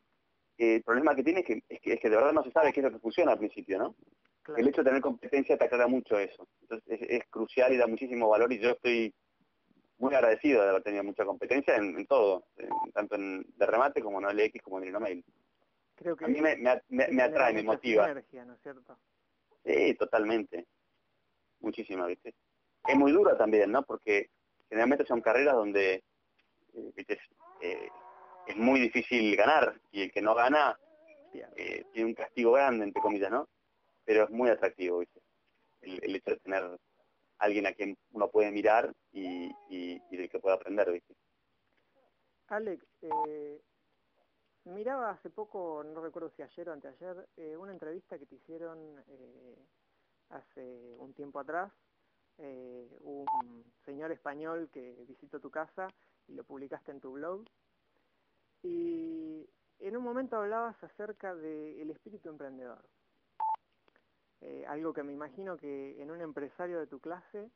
el 0.58 0.82
problema 0.82 1.14
que 1.14 1.22
tiene 1.22 1.40
es 1.40 1.46
que, 1.46 1.62
es 1.68 2.00
que, 2.00 2.10
de 2.10 2.16
verdad 2.16 2.32
no 2.32 2.42
se 2.42 2.50
sabe 2.50 2.72
qué 2.72 2.80
es 2.80 2.84
lo 2.84 2.92
que 2.92 2.98
funciona 2.98 3.32
al 3.32 3.38
principio, 3.38 3.78
¿no? 3.78 3.96
El 4.56 4.68
hecho 4.68 4.82
de 4.82 4.90
tener 4.90 5.02
competencia 5.02 5.58
te 5.58 5.64
aclara 5.64 5.88
mucho 5.88 6.18
eso. 6.18 6.46
Entonces 6.62 7.00
es, 7.08 7.24
crucial 7.28 7.72
y 7.72 7.76
da 7.76 7.88
muchísimo 7.88 8.28
valor 8.28 8.52
y 8.52 8.60
yo 8.60 8.70
estoy 8.70 9.12
muy 9.98 10.14
agradecido 10.14 10.62
de 10.62 10.68
haber 10.68 10.82
tenido 10.82 11.02
mucha 11.02 11.24
competencia 11.24 11.74
en, 11.76 12.06
todo, 12.06 12.44
tanto 12.94 13.16
en 13.16 13.44
de 13.56 13.66
remate 13.66 14.02
como 14.02 14.20
en 14.20 14.36
LX 14.36 14.62
como 14.62 14.78
en 14.78 14.88
Inomail. 14.88 15.24
Creo 15.96 16.16
que 16.16 16.26
a 16.26 16.28
mí 16.28 16.40
me, 16.40 16.56
me, 16.88 17.22
atrae, 17.22 17.54
me 17.54 17.64
motiva. 17.64 18.12
¿no 18.14 18.20
es 18.20 18.60
cierto? 18.62 18.98
Sí, 19.64 19.94
totalmente 19.94 20.66
muchísima, 21.60 22.06
¿viste? 22.06 22.34
Es 22.86 22.96
muy 22.96 23.12
dura 23.12 23.36
también, 23.36 23.72
¿no? 23.72 23.82
Porque 23.82 24.30
generalmente 24.68 25.06
son 25.06 25.20
carreras 25.20 25.54
donde, 25.54 26.04
eh, 26.76 26.92
¿viste? 26.94 27.18
Eh, 27.60 27.88
es 28.46 28.56
muy 28.56 28.80
difícil 28.80 29.34
ganar 29.36 29.80
y 29.90 30.02
el 30.02 30.12
que 30.12 30.22
no 30.22 30.34
gana 30.34 30.78
eh, 31.32 31.84
tiene 31.92 32.08
un 32.08 32.14
castigo 32.14 32.52
grande, 32.52 32.84
entre 32.84 33.02
comillas, 33.02 33.30
¿no? 33.30 33.48
Pero 34.04 34.24
es 34.24 34.30
muy 34.30 34.48
atractivo, 34.50 34.98
¿viste? 34.98 35.20
El, 35.80 36.14
hecho 36.14 36.30
de 36.30 36.36
tener 36.38 36.78
alguien 37.38 37.66
a 37.66 37.72
quien 37.72 37.96
uno 38.12 38.28
puede 38.28 38.50
mirar 38.50 38.92
y, 39.12 39.50
y, 39.68 40.16
del 40.16 40.28
que 40.28 40.38
puede 40.38 40.56
aprender, 40.56 40.90
¿viste? 40.92 41.14
Alex, 42.48 42.84
miraba 44.64 45.10
hace 45.10 45.30
poco, 45.30 45.82
no 45.84 46.00
recuerdo 46.00 46.30
si 46.30 46.42
ayer 46.42 46.68
o 46.68 46.72
anteayer, 46.72 47.28
una 47.58 47.72
entrevista 47.72 48.18
que 48.18 48.26
te 48.26 48.36
hicieron 48.36 49.02
hace 50.30 50.94
un 50.98 51.12
tiempo 51.14 51.40
atrás, 51.40 51.72
eh, 52.38 52.86
un 53.00 53.64
señor 53.86 54.12
español 54.12 54.68
que 54.70 55.04
visitó 55.08 55.40
tu 55.40 55.50
casa 55.50 55.88
y 56.28 56.34
lo 56.34 56.44
publicaste 56.44 56.92
en 56.92 57.00
tu 57.00 57.12
blog. 57.12 57.44
Y 58.62 59.48
en 59.78 59.96
un 59.96 60.02
momento 60.02 60.36
hablabas 60.36 60.82
acerca 60.82 61.34
del 61.34 61.90
espíritu 61.90 62.28
emprendedor. 62.28 62.84
Eh, 64.40 64.64
algo 64.66 64.92
que 64.92 65.02
me 65.02 65.12
imagino 65.12 65.56
que 65.56 66.00
en 66.00 66.10
un 66.10 66.20
empresario 66.20 66.78
de 66.78 66.86
tu 66.86 67.00
clase 67.00 67.50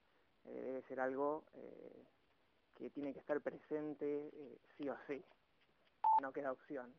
eh, 0.44 0.60
debe 0.62 0.82
ser 0.82 1.00
algo 1.00 1.44
que 2.74 2.90
tiene 2.90 3.12
que 3.12 3.20
estar 3.20 3.40
presente 3.40 4.58
sí 4.76 4.88
o 4.88 4.96
sí. 5.06 5.22
No 6.22 6.32
queda 6.32 6.52
opción. 6.52 6.94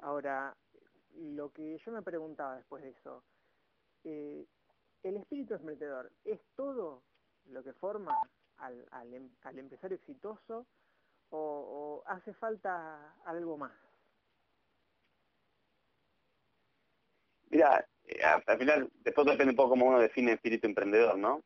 Ahora, 0.00 0.56
lo 1.16 1.52
que 1.52 1.78
yo 1.78 1.92
me 1.92 2.02
preguntaba 2.02 2.56
después 2.56 2.82
de 2.82 2.90
eso, 2.90 3.22
eh, 4.04 4.46
el 5.02 5.16
espíritu 5.16 5.54
emprendedor 5.54 6.10
es 6.24 6.40
todo 6.56 7.02
lo 7.46 7.62
que 7.62 7.72
forma 7.74 8.12
al, 8.58 9.14
em, 9.14 9.30
empresario 9.58 9.96
exitoso 9.96 10.66
o, 11.30 12.02
hace 12.06 12.32
falta 12.34 13.14
algo 13.24 13.56
más? 13.56 13.72
Mira, 17.50 17.86
eh, 18.04 18.22
al 18.24 18.58
final, 18.58 18.90
después 18.94 19.26
depende 19.26 19.52
un 19.52 19.56
poco 19.56 19.70
cómo 19.70 19.86
uno 19.86 19.98
define 19.98 20.32
espíritu 20.32 20.66
emprendedor, 20.66 21.16
¿no? 21.16 21.42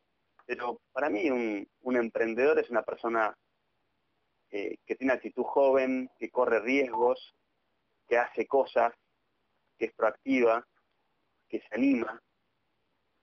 Pero 0.47 0.81
para 0.93 1.11
mí 1.11 1.31
un, 1.31 1.97
emprendedor 1.97 2.59
es 2.59 2.71
una 2.71 2.83
persona 2.83 3.37
eh, 4.51 4.79
que 4.87 4.97
tiene 4.97 5.13
actitud 5.13 5.45
joven, 5.45 6.11
que 6.19 6.31
corre 6.31 6.61
riesgos, 6.61 7.35
que 8.07 8.19
hace 8.19 8.47
cosas, 8.47 8.95
que 9.79 9.87
es 9.87 9.95
proactiva, 9.95 10.67
que 11.49 11.61
se 11.61 11.75
anima, 11.75 12.23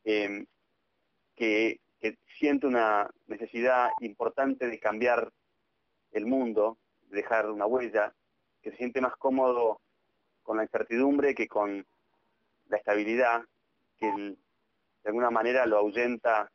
Em, 0.05 0.45
que, 1.35 1.79
siente 2.39 2.67
una 2.67 3.09
necesidad 3.27 3.89
importante 4.01 4.67
de 4.67 4.79
cambiar 4.79 5.31
el 6.11 6.25
mundo, 6.25 6.77
de 7.09 7.17
dejar 7.17 7.49
una 7.49 7.65
huella, 7.65 8.13
que 8.61 8.71
se 8.71 8.77
siente 8.77 9.01
más 9.01 9.15
cómodo 9.17 9.79
con 10.43 10.57
la 10.57 10.63
incertidumbre 10.63 11.35
que 11.35 11.47
con 11.47 11.85
la 12.67 12.77
estabilidad, 12.77 13.43
que 13.97 14.07
de 14.07 14.37
alguna 15.05 15.29
manera 15.29 15.65
lo 15.65 15.77
ahuyenta 15.77 16.51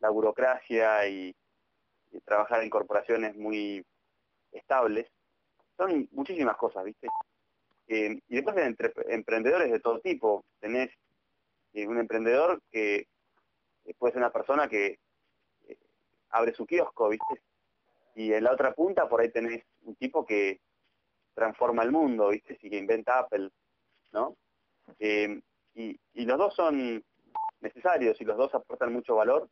la 0.00 0.10
burocracia 0.10 1.06
y, 1.08 1.34
trabajar 2.24 2.62
en 2.62 2.70
corporaciones 2.70 3.34
muy 3.34 3.84
estables. 4.52 5.10
Son 5.76 6.08
muchísimas 6.12 6.56
cosas, 6.56 6.84
¿viste? 6.84 7.08
Em, 7.88 8.20
y 8.28 8.36
después 8.36 8.54
de 8.54 8.66
entre, 8.66 8.92
emprendedores 9.08 9.72
de 9.72 9.80
todo 9.80 9.98
tipo. 9.98 10.44
Tenés 10.60 10.90
un 11.74 11.98
emprendedor 11.98 12.62
que 12.70 12.96
eh, 12.96 13.06
puede 13.92 14.12
ser 14.12 14.22
una 14.22 14.32
persona 14.32 14.68
que 14.68 14.98
eh, 15.68 15.78
abre 16.30 16.54
su 16.54 16.66
kiosco, 16.66 17.10
¿viste? 17.10 17.42
Y 18.14 18.32
en 18.32 18.44
la 18.44 18.52
otra 18.52 18.72
punta 18.72 19.08
por 19.08 19.20
ahí 19.20 19.30
tenés 19.30 19.64
un 19.82 19.96
tipo 19.96 20.24
que 20.24 20.60
transforma 21.34 21.82
el 21.82 21.92
mundo, 21.92 22.28
¿viste? 22.28 22.58
Y 22.62 22.70
que 22.70 22.78
inventa 22.78 23.18
Apple, 23.18 23.50
¿no? 24.12 24.36
Eh, 24.98 25.40
y, 25.74 25.98
los 26.24 26.38
dos 26.38 26.54
son 26.54 27.04
necesarios 27.60 28.18
y 28.20 28.24
los 28.24 28.36
dos 28.36 28.54
aportan 28.54 28.92
mucho 28.92 29.16
valor 29.16 29.48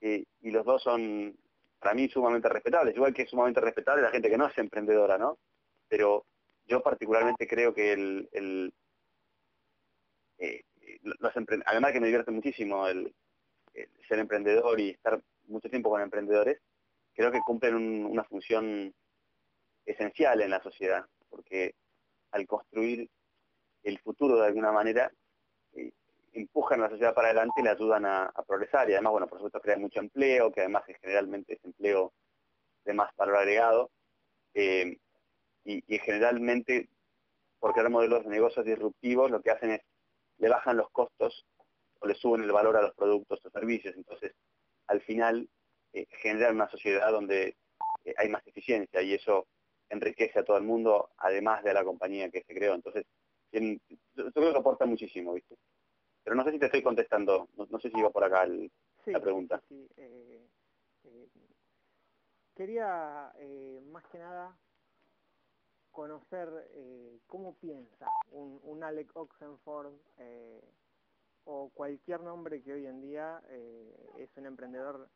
y 0.00 0.50
los 0.50 0.64
dos 0.64 0.82
son 0.82 1.36
para 1.78 1.94
mí 1.94 2.08
sumamente 2.08 2.48
respetables, 2.48 2.94
igual 2.94 3.14
que 3.14 3.22
es 3.22 3.30
sumamente 3.30 3.60
respetable 3.60 4.02
la 4.02 4.10
gente 4.10 4.28
que 4.28 4.38
no 4.38 4.46
es 4.46 4.58
emprendedora, 4.58 5.18
¿no? 5.18 5.38
Pero 5.88 6.24
yo 6.66 6.82
particularmente 6.82 7.46
creo 7.46 7.72
que 7.74 7.92
el, 7.92 8.28
el 8.32 8.72
además 11.64 11.92
que 11.92 12.00
me 12.00 12.06
divierte 12.06 12.30
muchísimo 12.30 12.86
el, 12.86 13.14
ser 14.08 14.18
emprendedor 14.18 14.80
y 14.80 14.90
estar 14.90 15.20
mucho 15.46 15.68
tiempo 15.68 15.90
con 15.90 16.00
emprendedores, 16.00 16.60
creo 17.14 17.30
que 17.32 17.40
cumplen 17.40 17.74
una 18.04 18.24
función 18.24 18.94
esencial 19.84 20.40
en 20.40 20.50
la 20.50 20.62
sociedad, 20.62 21.06
porque 21.28 21.74
al 22.32 22.46
construir 22.46 23.08
el 23.82 23.98
futuro 24.00 24.36
de 24.36 24.46
alguna 24.46 24.72
manera, 24.72 25.12
eh, 25.72 25.92
empujan 26.32 26.80
a 26.80 26.84
la 26.84 26.90
sociedad 26.90 27.14
para 27.14 27.28
adelante 27.28 27.60
y 27.60 27.64
le 27.64 27.70
ayudan 27.70 28.04
a, 28.04 28.32
progresar. 28.46 28.88
Y 28.90 28.94
además, 28.94 29.12
bueno, 29.12 29.26
por 29.28 29.38
supuesto 29.38 29.60
crean 29.60 29.80
mucho 29.80 30.00
empleo, 30.00 30.52
que 30.52 30.60
además 30.60 30.82
es 30.88 30.98
generalmente 31.00 31.54
es 31.54 31.64
empleo 31.64 32.12
de 32.84 32.92
más 32.92 33.14
valor 33.16 33.36
agregado. 33.36 33.90
Eh, 34.54 34.98
y, 35.64 35.82
y, 35.94 35.98
generalmente, 35.98 36.88
por 37.58 37.72
crear 37.72 37.90
modelos 37.90 38.24
de 38.24 38.30
negocios 38.30 38.64
disruptivos, 38.64 39.30
lo 39.30 39.40
que 39.40 39.50
hacen 39.50 39.72
es 39.72 39.80
le 40.38 40.48
bajan 40.48 40.76
los 40.76 40.90
costos 40.90 41.46
o 42.00 42.06
le 42.06 42.14
suben 42.14 42.42
el 42.42 42.52
valor 42.52 42.76
a 42.76 42.82
los 42.82 42.94
productos 42.94 43.44
o 43.44 43.50
servicios. 43.50 43.94
Entonces, 43.96 44.34
al 44.86 45.00
final, 45.00 45.48
eh, 45.92 46.06
generan 46.10 46.56
una 46.56 46.68
sociedad 46.68 47.10
donde 47.10 47.56
eh, 48.04 48.14
hay 48.18 48.28
más 48.28 48.46
eficiencia 48.46 49.00
y 49.02 49.14
eso 49.14 49.46
enriquece 49.88 50.38
a 50.38 50.44
todo 50.44 50.58
el 50.58 50.64
mundo, 50.64 51.10
además 51.16 51.62
de 51.64 51.72
la 51.72 51.84
compañía 51.84 52.30
que 52.30 52.42
se 52.42 52.54
creó. 52.54 52.74
Entonces, 52.74 53.06
yo, 53.52 53.60
creo 54.32 54.52
que 54.52 54.58
aporta 54.58 54.84
muchísimo, 54.84 55.32
¿viste? 55.32 55.56
Pero 56.22 56.36
no 56.36 56.44
sé 56.44 56.52
si 56.52 56.58
te 56.58 56.66
estoy 56.66 56.82
contestando, 56.82 57.48
no, 57.56 57.78
sé 57.78 57.90
si 57.90 57.98
iba 57.98 58.10
por 58.10 58.24
acá 58.24 58.46
la 59.06 59.20
pregunta. 59.20 59.62
Sí, 59.68 59.88
eh, 59.96 60.46
eh, 61.04 61.28
quería 62.54 63.32
más 63.86 64.04
que 64.08 64.18
nada 64.18 64.58
conocer 65.92 66.48
cómo 67.26 67.54
piensa 67.54 68.10
un, 68.32 68.60
un 68.64 68.82
Alec 68.82 69.16
Oxenford 69.16 69.94
o 71.46 71.70
cualquier 71.74 72.20
nombre 72.20 72.62
que 72.62 72.74
hoy 72.74 72.86
en 72.86 73.00
día 73.00 73.42
es 74.18 74.36
un 74.36 74.46
emprendedor 74.46 75.08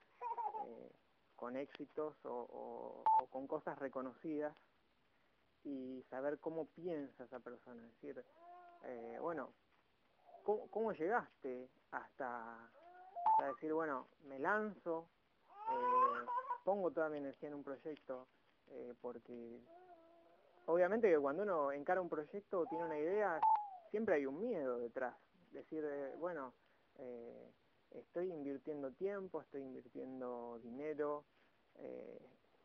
con 1.40 1.56
éxitos 1.56 2.14
o, 2.24 3.02
con 3.30 3.46
cosas 3.46 3.78
reconocidas 3.78 4.54
y 5.64 6.02
saber 6.10 6.38
cómo 6.38 6.66
piensa 6.66 7.24
esa 7.24 7.40
persona. 7.40 7.82
Es 7.82 7.92
decir, 7.94 8.24
eh, 8.84 9.18
bueno, 9.20 9.54
¿cómo, 10.44 10.92
llegaste 10.92 11.70
hasta, 11.92 12.70
decir, 13.46 13.72
bueno, 13.72 14.06
me 14.24 14.38
lanzo, 14.38 15.08
eh, 15.48 16.26
pongo 16.62 16.90
toda 16.90 17.08
mi 17.08 17.18
energía 17.18 17.48
en 17.48 17.54
un 17.54 17.64
proyecto, 17.64 18.28
eh, 18.68 18.94
porque 19.00 19.60
obviamente 20.66 21.10
que 21.10 21.18
cuando 21.18 21.42
uno 21.44 21.72
encara 21.72 22.02
un 22.02 22.10
proyecto 22.10 22.60
o 22.60 22.66
tiene 22.66 22.84
una 22.84 22.98
idea, 22.98 23.40
siempre 23.90 24.16
hay 24.16 24.26
un 24.26 24.38
miedo 24.40 24.78
detrás. 24.78 25.16
Decir, 25.50 25.84
bueno, 26.18 26.54
estoy 27.90 28.30
invirtiendo 28.30 28.92
tiempo, 28.92 29.40
estoy 29.40 29.62
invirtiendo 29.62 30.58
dinero, 30.62 31.24
eh, 31.76 32.20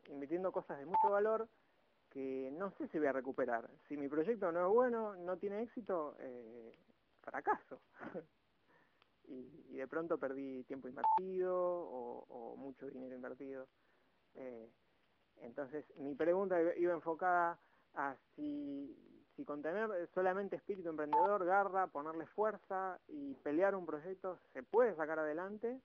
invirtiendo 0.08 0.52
cosas 0.52 0.78
de 0.78 0.86
mucho 0.86 1.10
valor 1.10 1.48
que 2.10 2.50
no 2.52 2.70
sé 2.72 2.88
si 2.88 2.98
voy 2.98 3.08
a 3.08 3.12
recuperar. 3.12 3.68
Si 3.88 3.96
mi 3.96 4.08
proyecto 4.08 4.50
no 4.52 4.66
es 4.66 4.72
bueno, 4.72 5.16
no 5.16 5.36
tiene 5.36 5.62
éxito, 5.62 6.16
eh, 6.20 6.78
fracaso. 7.20 7.80
y, 9.24 9.76
de 9.76 9.86
pronto 9.88 10.18
perdí 10.18 10.64
tiempo 10.64 10.88
invertido 10.88 11.54
o, 11.54 12.56
mucho 12.56 12.86
dinero 12.86 13.14
invertido. 13.14 13.68
Eh, 14.34 14.70
entonces, 15.38 15.84
mi 15.96 16.14
pregunta 16.14 16.56
iba 16.76 16.94
enfocada 16.94 17.58
a 17.94 18.16
si 18.34 18.96
si 19.36 19.44
con 19.44 19.62
tener 19.62 20.08
solamente 20.14 20.56
espíritu 20.56 20.88
emprendedor, 20.88 21.44
garra, 21.44 21.86
ponerle 21.88 22.26
fuerza 22.28 22.98
y 23.08 23.34
pelear 23.34 23.74
un 23.74 23.84
proyecto, 23.84 24.38
¿se 24.52 24.62
puede 24.62 24.94
sacar 24.96 25.18
adelante? 25.18 25.78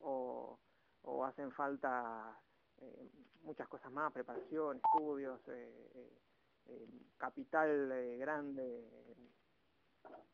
¿O, 0.00 0.58
hacen 1.24 1.50
falta 1.52 2.38
eh, 2.80 3.08
muchas 3.42 3.68
cosas 3.68 3.90
más, 3.92 4.12
preparación, 4.12 4.76
estudios, 4.76 5.40
eh, 5.48 5.88
eh, 6.66 6.86
capital 7.16 7.88
grande, 8.18 8.84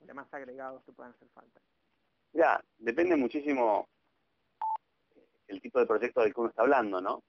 demás 0.00 0.32
agregados 0.32 0.82
que 0.84 0.92
puedan 0.92 1.12
hacer 1.12 1.28
falta? 1.28 1.60
Ya, 2.32 2.62
depende 2.78 3.16
muchísimo 3.16 3.88
el 5.46 5.60
tipo 5.60 5.78
de 5.78 5.86
proyecto 5.86 6.20
del 6.20 6.32
que 6.32 6.40
uno 6.40 6.50
está 6.50 6.62
hablando, 6.62 7.00
¿no? 7.00 7.22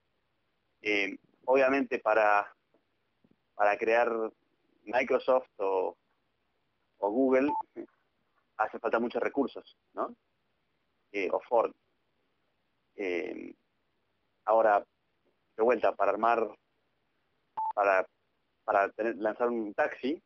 obviamente 1.45 1.99
para, 1.99 2.53
para 3.55 3.77
crear 3.77 4.31
Microsoft 4.85 5.49
o, 5.57 5.95
Google 6.99 7.51
hace 8.57 8.79
falta 8.79 8.99
muchos 8.99 9.21
recursos, 9.21 9.77
¿no? 9.93 10.15
Eh, 11.11 11.29
o 11.31 11.39
Ford. 11.41 11.73
Eh, 12.95 13.53
ahora, 14.45 14.85
de 15.57 15.63
vuelta, 15.63 15.93
para 15.93 16.11
armar, 16.11 16.47
para, 17.75 18.07
para 18.63 18.93
lanzar 18.97 19.49
un 19.49 19.73
taxi, 19.73 20.21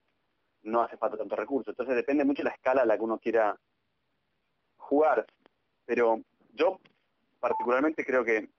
no 0.63 0.81
hace 0.81 0.97
falta 0.97 1.17
tantos 1.17 1.39
recursos. 1.39 1.71
Entonces 1.71 1.95
depende 1.95 2.25
mucho 2.25 2.43
de 2.43 2.49
la 2.49 2.55
escala 2.55 2.83
a 2.83 2.85
la 2.85 2.95
que 2.95 3.03
uno 3.03 3.17
quiera 3.17 3.57
jugar. 4.77 5.25
Pero 5.85 6.21
yo 6.53 6.79
particularmente 7.39 8.05
creo 8.05 8.23
que 8.23 8.49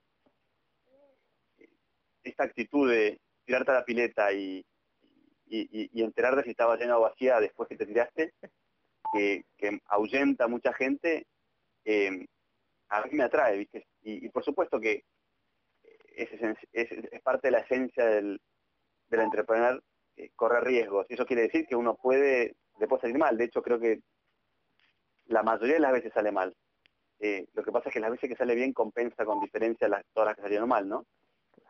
esta 2.23 2.45
actitud 2.45 2.91
de 2.91 3.21
tirarte 3.45 3.71
a 3.71 3.75
la 3.75 3.85
pileta 3.85 4.33
y, 4.33 4.65
y, 5.51 5.91
y, 5.93 6.03
enterarte 6.03 6.45
si 6.45 6.51
estaba 6.51 6.77
llena 6.77 6.99
o 6.99 7.03
vacía 7.03 7.41
después 7.41 7.69
que 7.69 7.77
te 7.77 7.87
tiraste, 7.87 8.35
que, 9.13 9.45
ahuyenta 9.87 10.45
a 10.45 10.49
mucha 10.49 10.73
gente, 10.73 11.27
eh, 11.85 12.27
a 12.89 13.03
mí 13.03 13.11
me 13.13 13.25
atrae, 13.25 13.59
¿viste? 13.59 13.87
Y, 14.03 14.29
por 14.29 14.45
supuesto 14.45 14.81
que 14.81 15.05
es, 16.17 16.29
es, 16.73 17.23
parte 17.23 17.49
de 17.49 17.53
la 17.53 17.61
esencia 17.61 18.05
del, 18.07 18.41
del 19.09 19.21
entrepreneur 19.21 19.83
eh, 20.17 20.31
correr 20.35 20.65
riesgos. 20.65 21.07
Y 21.09 21.15
eso 21.15 21.27
quiere 21.27 21.43
decir 21.43 21.67
que 21.67 21.77
uno 21.77 21.95
puede, 21.95 22.57
le 22.79 22.89
puede 22.89 23.03
salir 23.03 23.19
mal. 23.19 23.37
De 23.37 23.45
hecho, 23.45 23.63
creo 23.63 23.79
que 23.79 24.01
la 25.27 25.43
mayoría 25.43 25.75
de 25.75 25.81
las 25.81 25.93
veces 25.93 26.13
sale 26.13 26.33
mal. 26.33 26.55
Eh, 27.21 27.47
lo 27.53 27.63
que 27.63 27.73
pasa 27.73 27.89
es 27.89 27.95
que 27.95 28.01
las 28.01 28.11
veces 28.11 28.29
que 28.29 28.37
sale 28.37 28.55
bien 28.55 28.73
compensa 28.73 29.25
con 29.25 29.41
diferencia 29.41 29.89
las, 29.89 30.05
todas 30.13 30.29
las 30.29 30.37
que 30.37 30.43
salieron 30.43 30.69
mal, 30.69 30.89
¿no? 30.89 31.05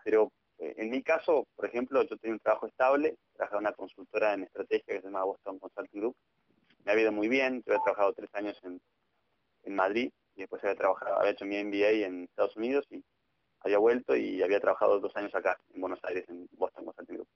Pero 0.05 0.31
eh, 0.59 0.75
en 0.77 0.91
mi 0.91 1.03
caso, 1.03 1.47
por 1.55 1.67
ejemplo, 1.67 2.03
yo 2.03 2.17
tenía 2.17 2.35
un 2.35 2.41
trabajo 2.41 2.67
estable, 2.67 3.17
trabajaba 3.35 3.61
en 3.61 3.67
una 3.67 3.75
consultora 3.75 4.35
en 4.35 4.43
estrategia 4.45 4.95
que 4.95 5.01
se 5.01 5.07
llama 5.07 5.25
Boston 5.25 5.59
Consulting 5.59 6.01
Group. 6.01 6.17
Me 6.85 6.93
ha 6.93 7.01
ido 7.01 7.13
muy 7.13 7.29
bien, 7.29 7.63
yo 7.65 7.73
había 7.73 7.85
trabajado 7.85 8.13
tres 8.13 8.31
años 8.35 8.59
en, 8.65 8.81
Madrid 9.67 10.11
y 10.35 10.41
después 10.41 10.65
había 10.65 10.77
trabajado, 10.77 11.19
había 11.19 11.33
hecho 11.33 11.45
mi 11.45 11.63
MBA 11.63 12.07
en 12.07 12.25
Estados 12.25 12.57
Unidos 12.57 12.87
y 12.91 13.05
había 13.61 13.77
vuelto 13.77 14.17
y 14.17 14.43
había 14.43 14.61
trabajado 14.61 14.99
dos 14.99 15.15
años 15.15 15.35
acá, 15.35 15.59
en 15.75 15.83
Buenos 15.83 16.01
Aires, 16.05 16.25
en 16.31 16.49
Boston 16.53 16.87
Consulting 16.87 17.17
Group. 17.17 17.29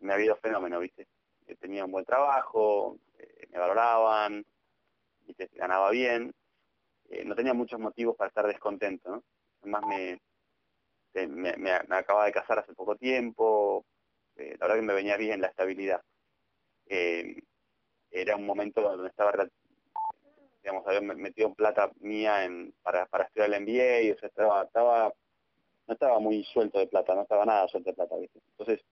Me 0.00 0.12
ha 0.12 0.16
habido 0.16 0.34
fenómeno, 0.36 0.80
¿viste? 0.80 1.06
Eh, 1.46 1.54
tenía 1.54 1.84
un 1.84 1.92
buen 1.92 2.04
trabajo, 2.04 2.98
eh, 3.16 3.46
me 3.50 3.60
valoraban, 3.60 4.44
¿viste? 5.20 5.48
ganaba 5.52 5.90
bien, 5.90 6.34
no 7.24 7.36
tenía 7.36 7.54
muchos 7.54 7.78
motivos 7.78 8.16
para 8.16 8.28
estar 8.28 8.46
descontento, 8.48 9.08
¿no? 9.08 9.22
Además 9.60 9.82
me, 9.86 10.20
este, 11.16 11.28
me, 11.28 11.72
acaba 11.72 12.26
de 12.26 12.32
casar 12.32 12.58
hace 12.58 12.74
poco 12.74 12.94
tiempo, 12.96 13.86
eh, 14.36 14.56
la 14.60 14.66
verdad 14.66 14.80
que 14.80 14.86
me 14.86 14.94
venía 14.94 15.16
bien 15.16 15.40
la 15.40 15.48
estabilidad. 15.48 16.02
Eh, 16.88 17.36
era 18.10 18.36
un 18.36 18.44
momento 18.44 18.82
donde 18.82 19.08
estaba, 19.08 19.32
digamos, 20.62 20.86
había 20.86 21.00
metido 21.00 21.54
plata 21.54 21.90
mía 22.00 22.44
en, 22.44 22.74
para, 22.82 23.06
para 23.06 23.24
estudiar 23.24 23.52
el 23.52 23.62
MBA, 23.62 24.00
y, 24.02 24.10
o 24.10 24.18
sea, 24.18 24.28
estaba, 24.28 24.64
estaba, 24.64 25.12
no 25.86 25.94
estaba 25.94 26.18
muy 26.20 26.44
suelto 26.44 26.78
de 26.78 26.86
plata, 26.86 27.14
no 27.14 27.22
estaba 27.22 27.46
nada 27.46 27.68
suelto 27.68 27.90
de 27.90 27.96
plata, 27.96 28.14
Entonces, 28.50 28.84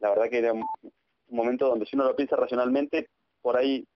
la 0.00 0.10
verdad 0.10 0.28
que 0.28 0.38
era 0.38 0.52
un, 0.52 0.64
momento 1.28 1.68
donde 1.68 1.86
si 1.86 1.94
uno 1.94 2.06
lo 2.06 2.16
piensa 2.16 2.34
racionalmente, 2.34 3.08
por 3.40 3.56
ahí 3.56 3.86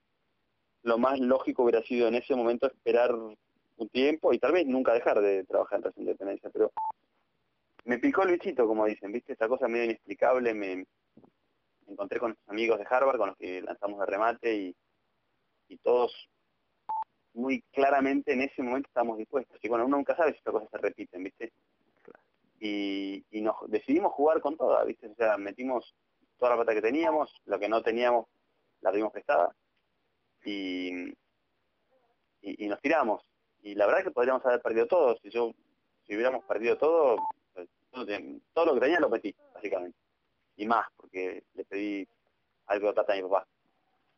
lo 0.85 0.99
más 0.99 1.19
lógico 1.19 1.65
hubiera 1.65 1.83
sido 1.83 2.07
en 2.07 2.15
ese 2.15 2.37
momento 2.37 2.69
esperar 2.69 3.13
un 3.13 3.89
tiempo 3.91 4.33
y 4.33 4.39
tal 4.39 4.53
vez 4.53 4.67
nunca 4.67 4.93
dejar 4.93 5.21
de 5.21 5.43
trabajar 5.45 5.79
en 5.79 5.83
relación 5.83 6.07
de 6.07 6.13
dependencia, 6.13 6.51
pero 6.51 6.71
me 7.85 7.99
picó 7.99 8.23
el 8.23 8.33
bichito, 8.33 8.66
como 8.66 8.87
dicen, 8.87 9.12
¿viste? 9.12 9.33
Esta 9.33 9.49
cosa 9.49 9.68
medio 9.68 9.85
inexplicable, 9.85 10.55
me, 10.55 10.87
encontré 11.87 12.18
con 12.18 12.33
estos 12.33 12.49
amigos 12.49 12.79
de 12.79 12.87
Harvard 12.88 13.18
con 13.18 13.29
los 13.29 13.37
que 13.37 13.62
lanzamos 13.62 14.01
de 14.01 14.07
remate 14.07 14.55
y, 14.55 14.77
todos 15.83 16.31
muy 17.33 17.62
claramente 17.73 18.33
en 18.33 18.42
ese 18.42 18.62
momento 18.62 18.87
estábamos 18.87 19.18
dispuestos. 19.18 19.59
Y 19.61 19.68
bueno, 19.68 19.87
uno 19.87 19.97
nunca 19.97 20.14
sabe 20.14 20.31
si 20.31 20.38
estas 20.38 20.53
cosas 20.53 20.70
se 20.70 20.79
repiten, 20.79 21.25
¿viste? 21.25 21.53
Y, 22.61 23.25
y 23.33 23.40
nos 23.40 23.57
decidimos 23.66 24.12
jugar 24.12 24.40
con 24.40 24.57
todas, 24.57 24.87
¿viste? 24.87 25.09
O 25.09 25.14
sea, 25.16 25.37
metimos 25.37 25.92
toda 26.38 26.53
la 26.53 26.57
plata 26.59 26.75
que 26.75 26.81
teníamos, 26.81 27.35
lo 27.47 27.59
que 27.59 27.68
no 27.68 27.83
teníamos 27.83 28.29
la 28.83 28.92
tuvimos 28.92 29.12
prestada 29.12 29.53
y, 30.44 31.12
y, 32.42 32.68
nos 32.68 32.81
tiramos. 32.81 33.23
Y 33.62 33.75
la 33.75 33.87
verdad 33.87 34.03
es 34.03 34.07
que 34.07 34.12
podríamos 34.12 34.44
haber 34.47 34.61
perdido 34.61 34.87
todo. 34.87 35.16
Si 35.23 35.31
yo 35.31 35.53
si 36.07 36.14
hubiéramos 36.14 36.44
perdido 36.44 36.77
todo, 36.77 37.16
todo 38.53 38.67
lo 38.67 38.75
que 38.75 38.81
tenía 38.81 39.01
lo 39.01 39.09
metí, 39.09 39.35
básicamente. 39.55 39.99
Y 40.57 40.67
más, 40.67 40.87
porque 40.97 41.45
le 41.55 41.65
pedí 41.65 42.09
algo 42.67 42.89
de 42.89 42.93
plata 42.95 43.13
a 43.13 43.17
mi 43.17 43.23
papá 43.23 43.47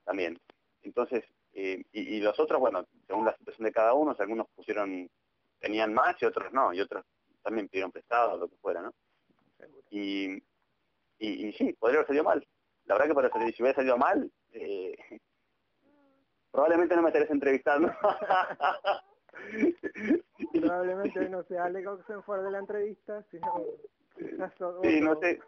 también. 0.04 0.38
Entonces, 0.82 1.24
eh, 1.52 1.82
y, 1.92 2.20
los 2.20 2.38
otros, 2.38 2.60
bueno, 2.60 2.86
según 3.06 3.24
la 3.24 3.36
situación 3.36 3.64
de 3.64 3.72
cada 3.72 3.94
uno, 3.94 4.14
algunos 4.18 4.46
pusieron, 4.54 5.10
tenían 5.58 5.92
más 5.92 6.20
y 6.22 6.26
otros 6.26 6.52
no, 6.52 6.72
y 6.72 6.80
otros 6.80 7.04
también 7.42 7.68
pidieron 7.68 7.92
prestado, 7.92 8.36
lo 8.36 8.48
que 8.48 8.56
fuera, 8.56 8.82
¿no? 8.82 8.92
Y, 9.90 10.42
y, 11.18 11.52
sí, 11.52 11.72
podría 11.72 11.98
haber 11.98 12.06
salido 12.06 12.24
mal. 12.24 12.46
La 12.84 12.94
verdad 12.94 13.08
que 13.08 13.14
para 13.14 13.30
salir, 13.30 13.54
si 13.54 13.62
hubiera 13.62 13.76
salido 13.76 13.96
mal, 13.96 14.30
eh, 14.52 14.96
probablemente 16.52 16.94
no 16.94 17.02
me 17.02 17.08
estarías 17.08 17.30
entrevistando. 17.30 17.92
Probablemente 20.66 21.28
no 21.28 21.42
sea 21.44 21.64
Alex 21.64 21.88
fuera 22.24 22.42
de 22.42 22.50
la 22.50 22.58
entrevista, 22.58 23.22
sino 23.30 23.64
Sí, 24.82 25.00
no 25.00 25.20
sé. 25.20 25.40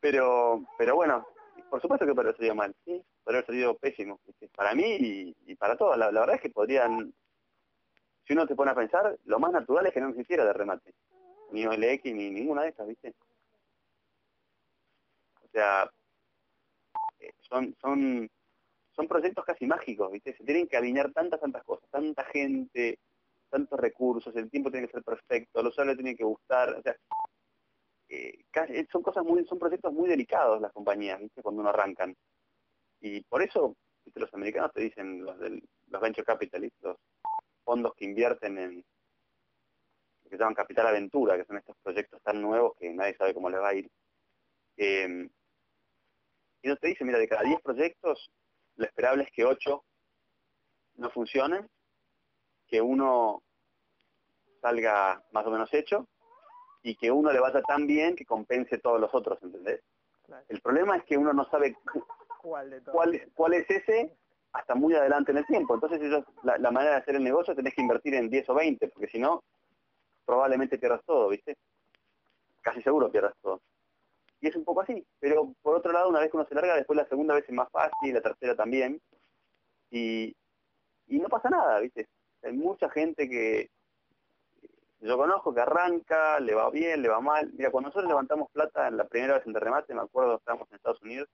Pero, 0.00 0.64
pero 0.78 0.96
bueno, 0.96 1.26
por 1.70 1.80
supuesto 1.80 2.06
que 2.06 2.14
podría 2.14 2.30
haber 2.30 2.36
salido 2.36 2.54
mal, 2.54 2.74
sí, 2.84 3.02
podría 3.22 3.38
haber 3.38 3.46
salido 3.46 3.76
pésimo, 3.76 4.20
para 4.56 4.74
mí 4.74 5.34
y, 5.46 5.54
para 5.56 5.76
todos. 5.76 5.96
La, 5.96 6.10
verdad 6.10 6.36
es 6.36 6.40
que 6.40 6.50
podrían, 6.50 7.12
si 8.26 8.32
uno 8.32 8.46
se 8.46 8.54
pone 8.54 8.70
a 8.70 8.74
pensar, 8.74 9.18
lo 9.24 9.38
más 9.38 9.52
natural 9.52 9.86
es 9.86 9.92
que 9.92 10.00
no 10.00 10.08
existiera 10.08 10.44
de 10.44 10.52
remate, 10.52 10.94
ni 11.52 11.66
OLX 11.66 12.04
ni 12.04 12.30
ninguna 12.30 12.62
de 12.62 12.68
estas, 12.68 12.86
¿viste? 12.86 13.14
sea, 15.54 15.90
eh, 17.20 17.32
son, 17.40 17.74
son, 17.80 18.28
son 18.90 19.08
proyectos 19.08 19.44
casi 19.44 19.66
mágicos, 19.66 20.10
¿viste? 20.10 20.36
Se 20.36 20.44
tienen 20.44 20.66
que 20.66 20.76
alinear 20.76 21.12
tantas, 21.12 21.40
tantas 21.40 21.64
cosas, 21.64 21.88
tanta 21.90 22.24
gente, 22.24 22.98
tantos 23.54 23.78
recursos, 23.78 24.34
el 24.34 24.50
tiempo 24.50 24.68
tiene 24.68 24.88
que 24.88 24.94
ser 24.94 25.04
perfecto, 25.04 25.62
los 25.62 25.72
usuarios 25.72 25.96
tienen 25.96 26.16
que 26.16 26.24
gustar, 26.24 26.70
o 26.70 26.82
sea, 26.82 26.96
eh, 28.08 28.44
son 28.90 29.00
cosas 29.00 29.22
muy, 29.22 29.44
son 29.46 29.60
proyectos 29.60 29.92
muy 29.92 30.08
delicados 30.08 30.60
las 30.60 30.72
compañías, 30.72 31.20
¿viste? 31.20 31.40
Cuando 31.40 31.60
uno 31.60 31.70
arrancan. 31.70 32.16
Y 33.00 33.20
por 33.22 33.42
eso, 33.42 33.76
¿viste? 34.04 34.18
los 34.18 34.34
americanos 34.34 34.72
te 34.72 34.82
dicen, 34.82 35.24
los, 35.24 35.38
del, 35.38 35.62
los 35.86 36.02
venture 36.02 36.24
capitalists, 36.24 36.82
los 36.82 36.96
fondos 37.62 37.94
que 37.94 38.06
invierten 38.06 38.58
en 38.58 38.84
lo 40.24 40.30
que 40.30 40.36
llaman 40.36 40.54
capital 40.54 40.88
aventura, 40.88 41.36
que 41.36 41.44
son 41.44 41.58
estos 41.58 41.76
proyectos 41.80 42.20
tan 42.22 42.42
nuevos 42.42 42.72
que 42.76 42.92
nadie 42.92 43.14
sabe 43.14 43.34
cómo 43.34 43.50
les 43.50 43.60
va 43.60 43.68
a 43.68 43.74
ir. 43.74 43.88
Eh, 44.78 45.28
y 46.62 46.68
no 46.68 46.76
te 46.76 46.88
dice, 46.88 47.04
mira, 47.04 47.20
de 47.20 47.28
cada 47.28 47.42
10 47.42 47.60
proyectos, 47.62 48.32
lo 48.74 48.84
esperable 48.84 49.22
es 49.22 49.30
que 49.30 49.44
8 49.44 49.84
no 50.96 51.10
funcionen, 51.10 51.68
que 52.74 52.82
uno 52.82 53.40
salga 54.60 55.22
más 55.30 55.46
o 55.46 55.50
menos 55.52 55.72
hecho 55.72 56.08
y 56.82 56.96
que 56.96 57.08
uno 57.08 57.30
le 57.30 57.38
vaya 57.38 57.62
tan 57.62 57.86
bien 57.86 58.16
que 58.16 58.24
compense 58.24 58.78
todos 58.78 59.00
los 59.00 59.14
otros, 59.14 59.40
¿entendés? 59.44 59.80
El 60.48 60.60
problema 60.60 60.96
es 60.96 61.04
que 61.04 61.16
uno 61.16 61.32
no 61.32 61.48
sabe 61.50 61.76
¿Cuál, 62.38 62.82
cuál, 63.32 63.54
es 63.54 63.70
ese 63.70 64.16
hasta 64.52 64.74
muy 64.74 64.92
adelante 64.92 65.30
en 65.30 65.38
el 65.38 65.46
tiempo. 65.46 65.74
Entonces 65.74 66.00
la, 66.42 66.58
la, 66.58 66.70
manera 66.72 66.94
de 66.94 67.00
hacer 67.02 67.14
el 67.14 67.22
negocio 67.22 67.54
tenés 67.54 67.74
que 67.74 67.82
invertir 67.82 68.12
en 68.14 68.28
10 68.28 68.48
o 68.48 68.54
20, 68.54 68.88
porque 68.88 69.06
si 69.06 69.20
no, 69.20 69.44
probablemente 70.26 70.78
pierdas 70.78 71.04
todo, 71.06 71.28
¿viste? 71.28 71.56
Casi 72.60 72.82
seguro 72.82 73.08
pierdas 73.08 73.34
todo. 73.40 73.60
Y 74.40 74.48
es 74.48 74.56
un 74.56 74.64
poco 74.64 74.80
así. 74.80 75.06
Pero 75.20 75.54
por 75.62 75.76
otro 75.76 75.92
lado, 75.92 76.08
una 76.08 76.18
vez 76.18 76.28
que 76.28 76.38
uno 76.38 76.46
se 76.48 76.56
larga, 76.56 76.74
después 76.74 76.96
la 76.96 77.06
segunda 77.06 77.34
vez 77.34 77.44
es 77.44 77.54
más 77.54 77.70
fácil, 77.70 78.14
la 78.14 78.20
tercera 78.20 78.56
también. 78.56 79.00
Y, 79.90 80.34
y 81.06 81.18
no 81.18 81.28
pasa 81.28 81.48
nada, 81.50 81.78
¿viste? 81.78 82.08
Hay 82.44 82.52
mucha 82.52 82.90
gente 82.90 83.28
que 83.28 83.70
yo 85.00 85.16
conozco 85.16 85.54
que 85.54 85.60
arranca, 85.60 86.38
le 86.40 86.54
va 86.54 86.70
bien, 86.70 87.00
le 87.00 87.08
va 87.08 87.20
mal. 87.20 87.50
Mira, 87.54 87.70
cuando 87.70 87.88
nosotros 87.88 88.08
levantamos 88.08 88.50
plata 88.50 88.86
en 88.88 88.98
la 88.98 89.06
primera 89.06 89.34
vez 89.34 89.46
en 89.46 89.54
remate, 89.54 89.94
me 89.94 90.02
acuerdo, 90.02 90.36
estábamos 90.36 90.68
en 90.70 90.76
Estados 90.76 91.00
Unidos, 91.02 91.28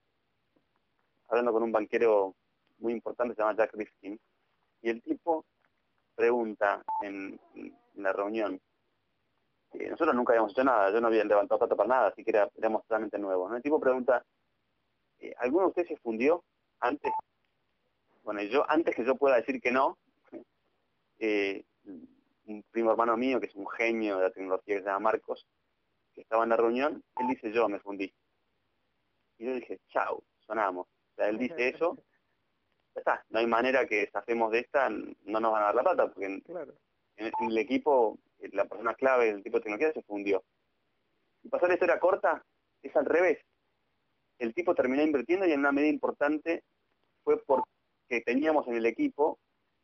hablando 1.29 1.53
con 1.53 1.65
un 1.65 1.73
banquero 1.73 2.35
muy 2.79 2.93
importante, 2.93 3.35
se 3.35 3.43
llama 3.43 3.57
Jack 3.57 3.75
Rifkin, 3.75 4.19
y 4.83 4.91
el 4.91 5.03
tipo 5.03 5.45
pregunta 6.15 6.83
en, 7.03 7.41
la 7.95 8.13
reunión, 8.13 8.61
nosotros 9.73 10.15
nunca 10.15 10.33
habíamos 10.33 10.53
hecho 10.53 10.65
nada, 10.65 10.91
yo 10.91 11.01
no 11.01 11.09
había 11.09 11.25
levantado 11.25 11.59
plata 11.59 11.77
para 11.77 11.89
nada, 11.89 12.09
así 12.09 12.25
que 12.25 12.31
era, 12.31 12.49
éramos 12.57 12.83
totalmente 12.83 13.19
nuevos. 13.19 13.53
El 13.55 13.63
tipo 13.63 13.79
pregunta, 13.79 14.25
eh, 15.19 15.35
¿alguno 15.39 15.65
de 15.65 15.69
ustedes 15.69 15.89
se 15.89 15.97
fundió 15.99 16.45
antes? 16.81 17.13
Bueno, 18.23 18.43
yo 18.43 18.65
antes 18.69 18.95
que 18.95 19.05
yo 19.05 19.17
pueda 19.17 19.37
decir 19.37 19.61
que 19.61 19.71
no, 19.71 19.99
eh, 21.21 21.65
un 21.85 22.65
primo 22.71 22.91
hermano 22.91 23.17
mío, 23.17 23.41
que 23.41 23.47
es 23.47 23.55
un 23.55 23.69
genio 23.69 24.17
de 24.17 24.25
la 24.25 24.31
tecnología 24.31 24.77
que 24.77 24.83
se 24.83 24.87
llama 24.87 25.11
Marcos, 25.11 25.47
que 26.15 26.23
estaba 26.23 26.45
en 26.45 26.51
la 26.51 26.57
reunión, 26.57 27.05
él 27.19 27.29
dice 27.29 27.53
yo 27.53 27.69
me 27.69 27.79
fundí. 27.79 28.13
Y 29.39 29.47
yo 29.47 29.55
dije, 29.55 29.81
chau, 29.89 30.23
sonamos. 30.41 30.87
O 30.87 31.15
sea, 31.17 31.29
él 31.29 31.39
dice 31.39 31.69
eso, 31.69 31.97
ya 32.95 33.01
está, 33.01 33.25
no 33.29 33.39
hay 33.39 33.47
manera 33.47 33.87
que 33.87 34.11
hacemos 34.13 34.51
de 34.51 34.61
esta, 34.61 34.89
no 34.91 35.41
nos 35.41 35.53
van 35.53 35.63
a 35.63 35.67
dar 35.67 35.75
la 35.77 35.83
plata, 35.83 36.13
porque 36.13 36.27
en, 36.27 36.43
el 37.17 37.59
equipo, 37.59 38.19
la 38.53 38.65
persona 38.65 38.95
clave 38.95 39.27
del 39.27 39.43
tipo 39.43 39.59
de 39.59 39.63
tecnología 39.65 39.93
se 39.93 40.03
fundió. 40.03 40.43
Y 41.43 41.49
pasar 41.49 41.69
la 41.69 41.75
historia 41.75 42.01
corta, 42.01 42.45
es 42.83 42.95
al 42.97 43.07
revés. 43.07 43.39
El 44.39 44.55
tipo 44.55 44.75
terminó 44.75 45.03
invirtiendo 45.03 45.47
y 45.47 45.53
en 45.53 45.61
una 45.61 45.73
medida 45.73 45.91
importante 45.91 46.65
fue 47.23 47.43
porque 47.45 48.23
teníamos 48.25 48.67
en 48.69 48.75
el 48.75 48.87
equipo 48.87 49.39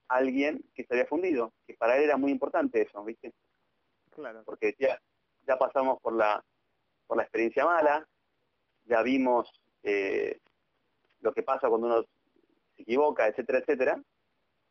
alguien 0.09 0.65
que 0.75 0.85
se 0.85 0.95
había 0.95 1.07
fundido, 1.07 1.53
que 1.67 1.75
para 1.75 1.97
él 1.97 2.05
era 2.05 2.17
muy 2.17 2.31
importante 2.31 2.83
eso, 2.83 3.05
¿viste? 3.05 3.33
Claro. 4.11 4.43
Porque 4.45 4.75
ya, 4.79 5.01
ya 5.47 5.59
pasamos 5.59 6.01
por 6.01 6.15
la, 6.15 6.43
por 7.07 7.17
la 7.17 7.25
experiencia 7.25 7.65
mala, 7.65 8.07
ya 8.85 9.03
vimos 9.03 9.51
eh, 9.83 10.39
lo 11.21 11.33
que 11.33 11.43
pasa 11.43 11.69
cuando 11.69 11.87
uno 11.89 12.03
se 12.77 12.83
equivoca, 12.83 13.27
etcétera, 13.27 13.59
etcétera, 13.59 14.03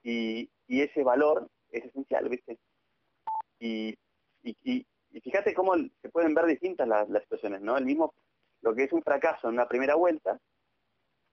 y, 0.04 0.50
y 0.68 0.82
ese 0.82 1.04
valor 1.04 1.50
es 1.72 1.86
esencial, 1.86 2.30
¿viste? 2.30 2.58
Y, 3.60 3.98
y, 4.44 4.56
y, 4.64 5.22
fíjate 5.22 5.54
cómo 5.54 5.76
se 5.76 6.10
pueden 6.10 6.34
ver 6.34 6.46
distintas 6.46 6.88
las, 6.88 7.10
las 7.10 7.24
situaciones, 7.24 7.62
¿no? 7.62 7.78
El 7.78 7.86
mismo, 7.86 8.14
lo 8.62 8.76
que 8.76 8.84
es 8.84 8.94
un 8.94 9.02
fracaso 9.02 9.48
en 9.48 9.56
una 9.56 9.68
primera 9.68 9.96
vuelta, 9.96 10.40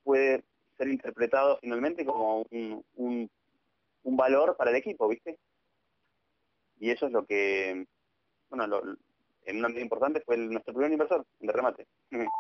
puede 0.03 0.45
ser 0.79 0.89
interpretado 0.89 1.59
finalmente 1.61 2.05
como 2.05 2.43
un, 2.51 2.85
un 2.95 3.31
un 4.05 4.17
valor 4.17 4.57
para 4.57 4.71
el 4.71 4.77
equipo, 4.77 5.09
¿viste? 5.09 5.39
Y 6.79 6.91
eso 6.91 7.07
es 7.07 7.13
lo 7.13 7.25
que, 7.25 7.87
bueno, 8.49 8.67
lo, 8.67 8.83
en 9.45 9.59
una 9.59 9.69
medida 9.69 9.83
importante 9.83 10.21
fue 10.21 10.37
nuestro 10.37 10.75
primer 10.75 10.93
inversor 10.93 11.27
de 11.39 11.53
remate. 11.53 11.87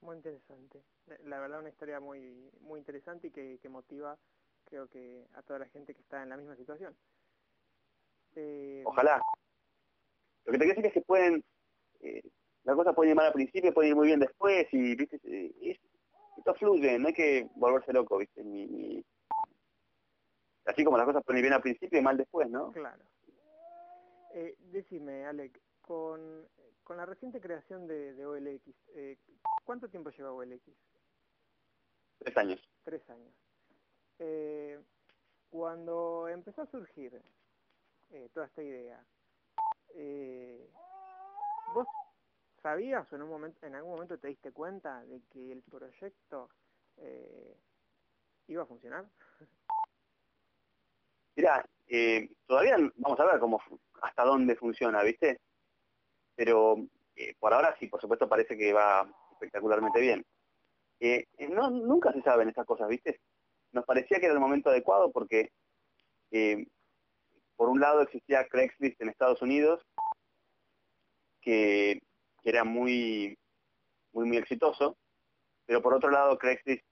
Muy 0.00 0.16
interesante. 0.16 0.82
La 1.24 1.40
verdad 1.40 1.60
una 1.60 1.70
historia 1.70 1.98
muy 1.98 2.50
muy 2.60 2.78
interesante 2.78 3.28
y 3.28 3.30
que, 3.30 3.58
que 3.58 3.68
motiva 3.70 4.18
creo 4.64 4.86
que 4.88 5.26
a 5.32 5.42
toda 5.42 5.60
la 5.60 5.66
gente 5.66 5.94
que 5.94 6.02
está 6.02 6.22
en 6.22 6.28
la 6.28 6.36
misma 6.36 6.56
situación. 6.56 6.94
Eh... 8.36 8.82
Ojalá. 8.84 9.22
Lo 10.44 10.52
que 10.52 10.58
te 10.58 10.64
quiero 10.64 10.76
decir 10.82 10.86
es 10.86 10.92
que 10.92 11.00
pueden, 11.00 11.42
eh, 12.00 12.22
la 12.64 12.74
cosa 12.74 12.92
puede 12.92 13.10
ir 13.10 13.16
mal 13.16 13.26
al 13.26 13.32
principio, 13.32 13.72
puede 13.72 13.88
ir 13.88 13.96
muy 13.96 14.08
bien 14.08 14.20
después 14.20 14.66
y, 14.72 14.94
viste, 14.94 15.18
eh, 15.24 15.78
esto 16.36 16.54
fluye, 16.54 16.98
no 16.98 17.08
hay 17.08 17.14
que 17.14 17.48
volverse 17.54 17.92
loco, 17.92 18.18
viste, 18.18 18.44
ni, 18.44 18.66
ni, 18.66 19.04
así 20.64 20.84
como 20.84 20.96
las 20.96 21.06
cosas 21.06 21.24
pueden 21.24 21.38
ir 21.38 21.44
bien 21.44 21.54
al 21.54 21.62
principio 21.62 21.98
y 21.98 22.02
mal 22.02 22.16
después, 22.16 22.48
¿no? 22.50 22.72
Claro. 22.72 23.04
Eh, 24.32 24.56
decime, 24.72 25.26
Alec, 25.26 25.60
con, 25.80 26.48
con 26.82 26.96
la 26.96 27.06
reciente 27.06 27.40
creación 27.40 27.86
de, 27.86 28.14
de 28.14 28.26
OLX, 28.26 28.74
eh, 28.94 29.18
¿cuánto 29.64 29.88
tiempo 29.88 30.10
lleva 30.10 30.32
OLX? 30.32 30.62
Tres 32.18 32.36
años. 32.36 32.60
Tres 32.84 33.08
años. 33.10 33.34
Eh, 34.18 34.80
cuando 35.50 36.28
empezó 36.28 36.62
a 36.62 36.66
surgir 36.66 37.20
eh, 38.10 38.28
toda 38.32 38.46
esta 38.46 38.62
idea, 38.62 39.04
eh, 39.94 40.70
¿vos 41.74 41.86
sabías 42.62 43.10
o 43.12 43.16
en, 43.16 43.22
un 43.22 43.28
momento, 43.28 43.66
en 43.66 43.74
algún 43.74 43.92
momento 43.92 44.18
te 44.18 44.28
diste 44.28 44.52
cuenta 44.52 45.04
de 45.04 45.20
que 45.30 45.52
el 45.52 45.62
proyecto 45.62 46.48
iba 48.46 48.62
a 48.62 48.66
funcionar? 48.66 49.06
Mira, 51.36 51.64
eh, 51.88 52.28
todavía 52.46 52.76
vamos 52.96 53.18
a 53.18 53.24
ver 53.24 53.40
cómo 53.40 53.60
hasta 54.02 54.24
dónde 54.24 54.54
funciona, 54.56 55.02
¿viste? 55.02 55.40
Pero 56.36 56.76
eh, 57.16 57.34
por 57.38 57.52
ahora 57.52 57.76
sí, 57.78 57.88
por 57.88 58.00
supuesto 58.00 58.28
parece 58.28 58.56
que 58.56 58.72
va 58.72 59.08
espectacularmente 59.32 60.00
bien. 60.00 60.24
Eh, 61.00 61.26
no, 61.50 61.70
nunca 61.70 62.12
se 62.12 62.22
saben 62.22 62.48
estas 62.48 62.66
cosas, 62.66 62.88
¿viste? 62.88 63.20
Nos 63.72 63.84
parecía 63.84 64.20
que 64.20 64.26
era 64.26 64.34
el 64.34 64.40
momento 64.40 64.70
adecuado 64.70 65.10
porque 65.10 65.50
por 67.56 67.68
un 67.68 67.80
lado 67.80 68.00
existía 68.02 68.48
Craigslist 68.48 69.00
en 69.00 69.08
Estados 69.08 69.40
Unidos, 69.40 69.86
que, 71.40 72.00
era 72.42 72.64
muy, 72.64 73.38
muy, 74.12 74.26
muy 74.26 74.36
exitoso, 74.36 74.96
pero 75.64 75.80
por 75.80 75.94
otro 75.94 76.10
lado 76.10 76.36
Craigslist, 76.36 76.84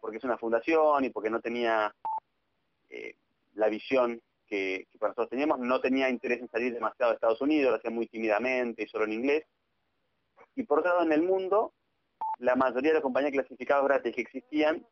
porque 0.00 0.18
es 0.18 0.24
una 0.24 0.38
fundación 0.38 1.04
y 1.04 1.10
porque 1.10 1.30
no 1.30 1.40
tenía 1.40 1.94
eh, 2.90 3.16
la 3.54 3.68
visión 3.68 4.20
que, 4.46 4.86
nosotros 5.00 5.28
teníamos, 5.28 5.58
no 5.58 5.80
tenía 5.80 6.08
interés 6.08 6.40
en 6.40 6.48
salir 6.48 6.72
demasiado 6.72 7.10
de 7.10 7.16
Estados 7.16 7.40
Unidos, 7.40 7.70
lo 7.70 7.76
hacía 7.76 7.90
muy 7.90 8.06
tímidamente 8.06 8.82
y 8.82 8.88
solo 8.88 9.04
en 9.04 9.12
inglés. 9.12 9.44
Y 10.54 10.62
por 10.62 10.78
otro 10.78 10.92
lado, 10.92 11.04
en 11.04 11.12
el 11.12 11.22
mundo, 11.22 11.74
la 12.38 12.54
mayoría 12.54 12.90
de 12.90 12.94
las 12.94 13.02
compañías 13.02 13.32
clasificadas 13.32 13.84
gratis 13.84 14.14
que 14.14 14.22
existían 14.22 14.86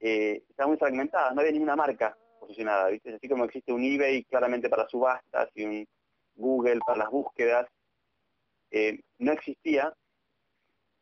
eh, 0.00 0.42
estaban 0.48 0.70
muy 0.70 0.78
fragmentadas, 0.78 1.34
no 1.34 1.40
había 1.40 1.52
ninguna 1.52 1.76
marca 1.76 2.16
posicionada. 2.38 2.88
Así 2.88 3.28
como 3.28 3.44
existe 3.44 3.72
un 3.72 3.84
eBay 3.84 4.24
claramente 4.24 4.68
para 4.68 4.88
subastas 4.88 5.50
y 5.54 5.64
un 5.64 5.88
Google 6.34 6.80
para 6.84 6.98
las 6.98 7.10
búsquedas, 7.10 7.68
eh, 8.70 9.00
no 9.18 9.32
existía, 9.32 9.92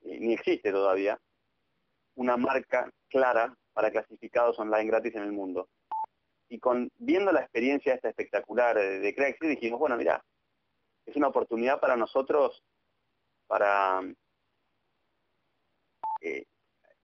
ni 0.02 0.34
existe 0.34 0.70
todavía, 0.70 1.18
una 2.16 2.36
marca 2.36 2.90
clara 3.08 3.54
para 3.72 3.90
clasificados 3.90 4.58
online 4.58 4.90
gratis 4.90 5.14
en 5.14 5.22
el 5.22 5.32
mundo 5.32 5.68
y 6.50 6.58
con 6.58 6.90
viendo 6.98 7.30
la 7.32 7.40
experiencia 7.40 7.94
esta 7.94 8.08
espectacular 8.08 8.76
de, 8.76 9.14
Craigslist 9.14 9.60
dijimos, 9.60 9.78
bueno, 9.78 9.96
mira, 9.96 10.22
es 11.06 11.14
una 11.16 11.28
oportunidad 11.28 11.80
para 11.80 11.96
nosotros 11.96 12.62
para 13.46 14.02
eh, 16.20 16.44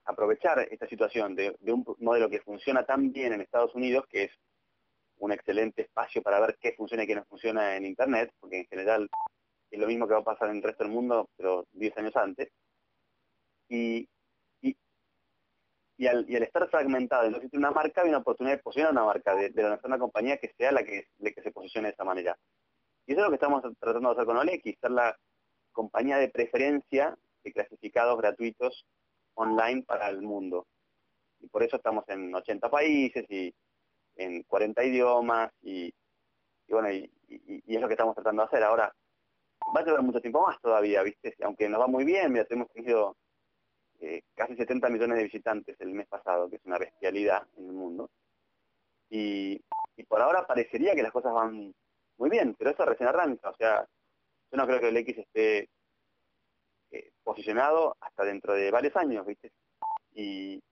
aprovechar 0.04 0.66
esta 0.70 0.88
situación 0.88 1.36
de, 1.36 1.56
un 1.62 1.84
modelo 2.00 2.28
que 2.28 2.40
funciona 2.40 2.84
tan 2.84 3.12
bien 3.12 3.32
en 3.32 3.40
Estados 3.40 3.74
Unidos, 3.76 4.04
que 4.08 4.24
es 4.24 4.32
un 5.18 5.30
excelente 5.30 5.82
espacio 5.82 6.22
para 6.22 6.40
ver 6.40 6.58
qué 6.60 6.72
funciona 6.72 7.04
y 7.04 7.06
qué 7.06 7.14
no 7.14 7.24
funciona 7.24 7.76
en 7.76 7.86
Internet, 7.86 8.32
porque 8.40 8.58
en 8.58 8.66
general 8.66 9.08
es 9.70 9.78
lo 9.78 9.86
mismo 9.86 10.08
que 10.08 10.14
va 10.14 10.20
a 10.20 10.24
pasar 10.24 10.50
en 10.50 10.56
el 10.56 10.62
resto 10.62 10.82
del 10.82 10.92
mundo, 10.92 11.30
pero 11.36 11.66
10 11.72 11.96
años 11.98 12.16
antes. 12.16 12.50
Y, 13.68 14.08
y, 15.98 16.06
al, 16.06 16.26
estar 16.28 16.68
fragmentado 16.68 17.26
y 17.26 17.30
no 17.30 17.36
existe 17.36 17.56
una 17.56 17.70
marca, 17.70 18.02
hay 18.02 18.08
una 18.08 18.18
oportunidad 18.18 18.56
de 18.56 18.62
posicionar 18.62 18.92
una 18.92 19.04
marca, 19.04 19.34
de, 19.34 19.50
de 19.50 19.62
lanzar 19.62 19.86
una 19.86 19.98
compañía 19.98 20.36
que 20.36 20.52
sea 20.56 20.72
la 20.72 20.84
que, 20.84 21.08
se 21.18 21.50
posicione 21.52 21.88
de 21.88 21.94
esa 21.94 22.04
manera. 22.04 22.36
Y 23.06 23.12
eso 23.12 23.20
es 23.20 23.24
lo 23.24 23.30
que 23.30 23.36
estamos 23.36 23.62
tratando 23.78 24.08
de 24.08 24.14
hacer 24.14 24.26
con 24.26 24.36
Olex, 24.36 24.80
ser 24.80 24.90
la 24.90 25.16
compañía 25.72 26.18
de 26.18 26.28
preferencia 26.28 27.16
de 27.44 27.52
clasificados 27.52 28.18
gratuitos 28.18 28.84
online 29.34 29.82
para 29.84 30.08
el 30.08 30.22
mundo. 30.22 30.66
Y 31.40 31.48
por 31.48 31.62
eso 31.62 31.76
estamos 31.76 32.04
en 32.08 32.34
80 32.34 32.68
países 32.68 33.24
y 33.30 33.54
en 34.16 34.42
40 34.42 34.84
idiomas 34.84 35.52
y, 35.62 35.94
bueno, 36.68 36.90
y, 36.90 37.10
es 37.28 37.80
lo 37.80 37.88
que 37.88 37.94
estamos 37.94 38.14
tratando 38.14 38.42
de 38.42 38.46
hacer. 38.46 38.62
Ahora, 38.64 38.94
va 39.74 39.80
a 39.80 39.84
llevar 39.84 40.02
mucho 40.02 40.20
tiempo 40.20 40.46
más 40.46 40.60
todavía, 40.60 41.02
¿viste? 41.02 41.34
Aunque 41.42 41.68
nos 41.68 41.80
va 41.80 41.86
muy 41.86 42.04
bien, 42.04 42.32
mira, 42.32 42.46
hemos 42.50 42.70
tenido 42.70 43.16
eh, 44.00 44.22
casi 44.34 44.56
70 44.56 44.88
millones 44.88 45.18
de 45.18 45.24
visitantes 45.24 45.80
el 45.80 45.92
mes 45.92 46.06
pasado, 46.06 46.48
que 46.48 46.56
es 46.56 46.64
una 46.64 46.78
bestialidad 46.78 47.46
en 47.56 47.66
el 47.66 47.72
mundo. 47.72 48.10
Y, 49.08 49.62
por 50.08 50.20
ahora 50.20 50.46
parecería 50.46 50.94
que 50.94 51.02
las 51.02 51.12
cosas 51.12 51.32
van 51.32 51.74
muy 52.18 52.30
bien, 52.30 52.54
pero 52.58 52.70
eso 52.70 52.84
recién 52.84 53.08
arranca. 53.08 53.50
O 53.50 53.56
sea, 53.56 53.86
yo 54.50 54.56
no 54.56 54.66
creo 54.66 54.80
que 54.80 54.88
el 54.88 54.96
X 54.98 55.18
esté 55.18 55.68
eh, 56.90 57.10
posicionado 57.24 57.96
hasta 58.00 58.24
dentro 58.24 58.54
de 58.54 58.70
varios 58.70 58.94
años, 58.96 59.26
¿viste? 59.26 59.52
Y 60.12 60.62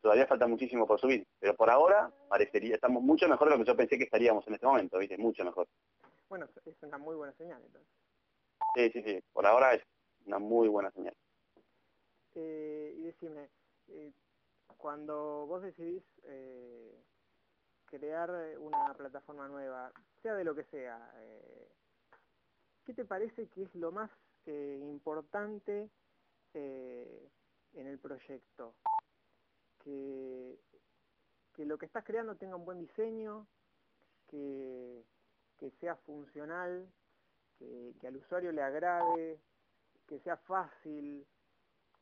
todavía 0.00 0.26
falta 0.26 0.46
muchísimo 0.46 0.86
por 0.86 1.00
subir, 1.00 1.26
pero 1.38 1.54
por 1.54 1.70
ahora 1.70 2.10
parecería, 2.28 2.76
estamos 2.76 3.02
mucho 3.02 3.28
mejor 3.28 3.48
de 3.48 3.56
lo 3.56 3.62
que 3.62 3.68
yo 3.68 3.76
pensé 3.76 3.98
que 3.98 4.04
estaríamos 4.04 4.46
en 4.46 4.54
este 4.54 4.66
momento, 4.66 4.98
¿viste? 4.98 5.18
Mucho 5.18 5.44
mejor. 5.44 5.68
Bueno, 6.28 6.48
es 6.64 6.82
una 6.82 6.98
muy 6.98 7.14
buena 7.14 7.32
señal 7.34 7.62
entonces. 7.64 7.92
Sí, 8.74 8.90
sí, 8.90 9.02
sí, 9.02 9.22
por 9.32 9.46
ahora 9.46 9.74
es 9.74 9.82
una 10.26 10.38
muy 10.38 10.68
buena 10.68 10.90
señal. 10.90 11.14
Eh, 12.38 12.94
y 12.98 13.02
decime, 13.04 13.48
eh, 13.88 14.12
cuando 14.76 15.46
vos 15.46 15.62
decidís 15.62 16.04
eh, 16.24 17.02
crear 17.86 18.30
una 18.58 18.92
plataforma 18.92 19.48
nueva, 19.48 19.90
sea 20.20 20.34
de 20.34 20.44
lo 20.44 20.54
que 20.54 20.64
sea, 20.64 21.10
¿qué 22.84 22.92
te 22.92 23.06
parece 23.06 23.48
que 23.48 23.62
es 23.62 23.74
lo 23.74 23.90
más 23.90 24.10
importante 24.44 25.88
en 26.52 27.86
el 27.86 27.98
proyecto? 27.98 28.74
Que, 29.82 30.58
que 31.54 31.64
lo 31.64 31.78
que 31.78 31.86
estás 31.86 32.04
creando 32.04 32.36
tenga 32.36 32.56
un 32.56 32.66
buen 32.66 32.80
diseño, 32.80 33.46
que, 34.28 35.06
que 35.58 35.70
sea 35.80 35.96
funcional, 35.96 36.86
que, 37.58 37.94
que, 37.98 38.08
al 38.08 38.16
usuario 38.16 38.52
le 38.52 38.62
agrade, 38.62 39.40
que 40.06 40.18
sea 40.20 40.36
fácil, 40.36 41.26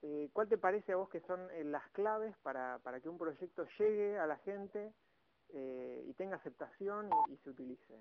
eh, 0.07 0.29
¿Cuál 0.35 0.49
te 0.51 0.59
parece 0.59 0.93
a 0.93 0.97
vos 0.97 1.09
que 1.09 1.21
son 1.21 1.41
eh, 1.53 1.65
las 1.65 1.89
claves 1.93 2.37
para, 2.43 2.79
que 3.03 3.09
un 3.09 3.17
proyecto 3.17 3.67
llegue 3.79 4.19
a 4.19 4.27
la 4.27 4.37
gente 4.37 4.93
eh, 5.49 6.05
y 6.07 6.13
tenga 6.13 6.37
aceptación 6.37 7.09
y, 7.33 7.37
se 7.39 7.49
utilice? 7.49 7.95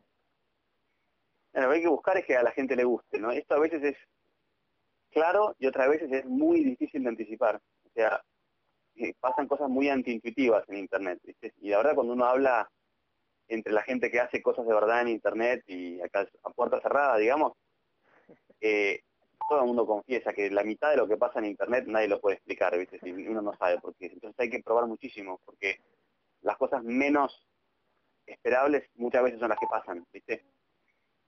lo 1.53 1.69
que 1.69 1.75
hay 1.75 1.81
que 1.81 1.87
buscar 1.87 2.17
es 2.17 2.25
que 2.25 2.35
a 2.35 2.43
la 2.43 2.51
gente 2.51 2.75
le 2.75 2.83
guste, 2.83 3.19
¿no? 3.19 3.31
Esto 3.31 3.55
a 3.55 3.59
veces 3.59 3.81
es 3.83 3.97
claro 5.11 5.55
y 5.59 5.67
otras 5.67 5.87
veces 5.87 6.11
es 6.11 6.25
muy 6.25 6.65
difícil 6.65 7.03
de 7.03 7.09
anticipar. 7.09 7.61
O 7.85 7.89
sea, 7.93 8.21
pasan 9.21 9.47
cosas 9.47 9.69
muy 9.69 9.87
antiintuitivas 9.87 10.67
en 10.67 10.79
Internet, 10.79 11.21
Y 11.61 11.69
la 11.69 11.77
verdad 11.77 11.95
cuando 11.95 12.13
uno 12.13 12.25
habla 12.25 12.69
entre 13.47 13.71
la 13.71 13.83
gente 13.83 14.11
que 14.11 14.19
hace 14.19 14.41
cosas 14.41 14.67
de 14.67 14.73
verdad 14.73 15.03
en 15.03 15.07
Internet 15.07 15.63
y 15.67 16.01
acá 16.01 16.27
a 16.43 16.49
puerta 16.49 16.81
cerrada, 16.81 17.15
digamos, 17.15 17.53
eh, 18.59 19.03
todo 19.47 19.59
el 19.61 19.67
mundo 19.67 19.85
confiesa 19.85 20.33
que 20.33 20.49
la 20.49 20.63
mitad 20.63 20.91
de 20.91 20.97
lo 20.97 21.07
que 21.07 21.17
pasa 21.17 21.39
en 21.39 21.45
Internet 21.45 21.85
nadie 21.87 22.07
lo 22.07 22.19
puede 22.19 22.35
explicar, 22.35 22.77
¿viste? 22.77 22.99
Si 22.99 23.11
uno 23.11 23.41
no 23.41 23.55
sabe 23.57 23.79
por 23.79 23.95
qué. 23.95 24.07
Entonces 24.07 24.39
hay 24.39 24.49
que 24.49 24.61
probar 24.61 24.87
muchísimo, 24.87 25.39
porque 25.45 25.79
las 26.41 26.57
cosas 26.57 26.83
menos 26.83 27.47
esperables 28.25 28.89
muchas 28.95 29.23
veces 29.23 29.39
son 29.39 29.49
las 29.49 29.59
que 29.59 29.67
pasan, 29.67 30.05
¿viste? 30.11 30.43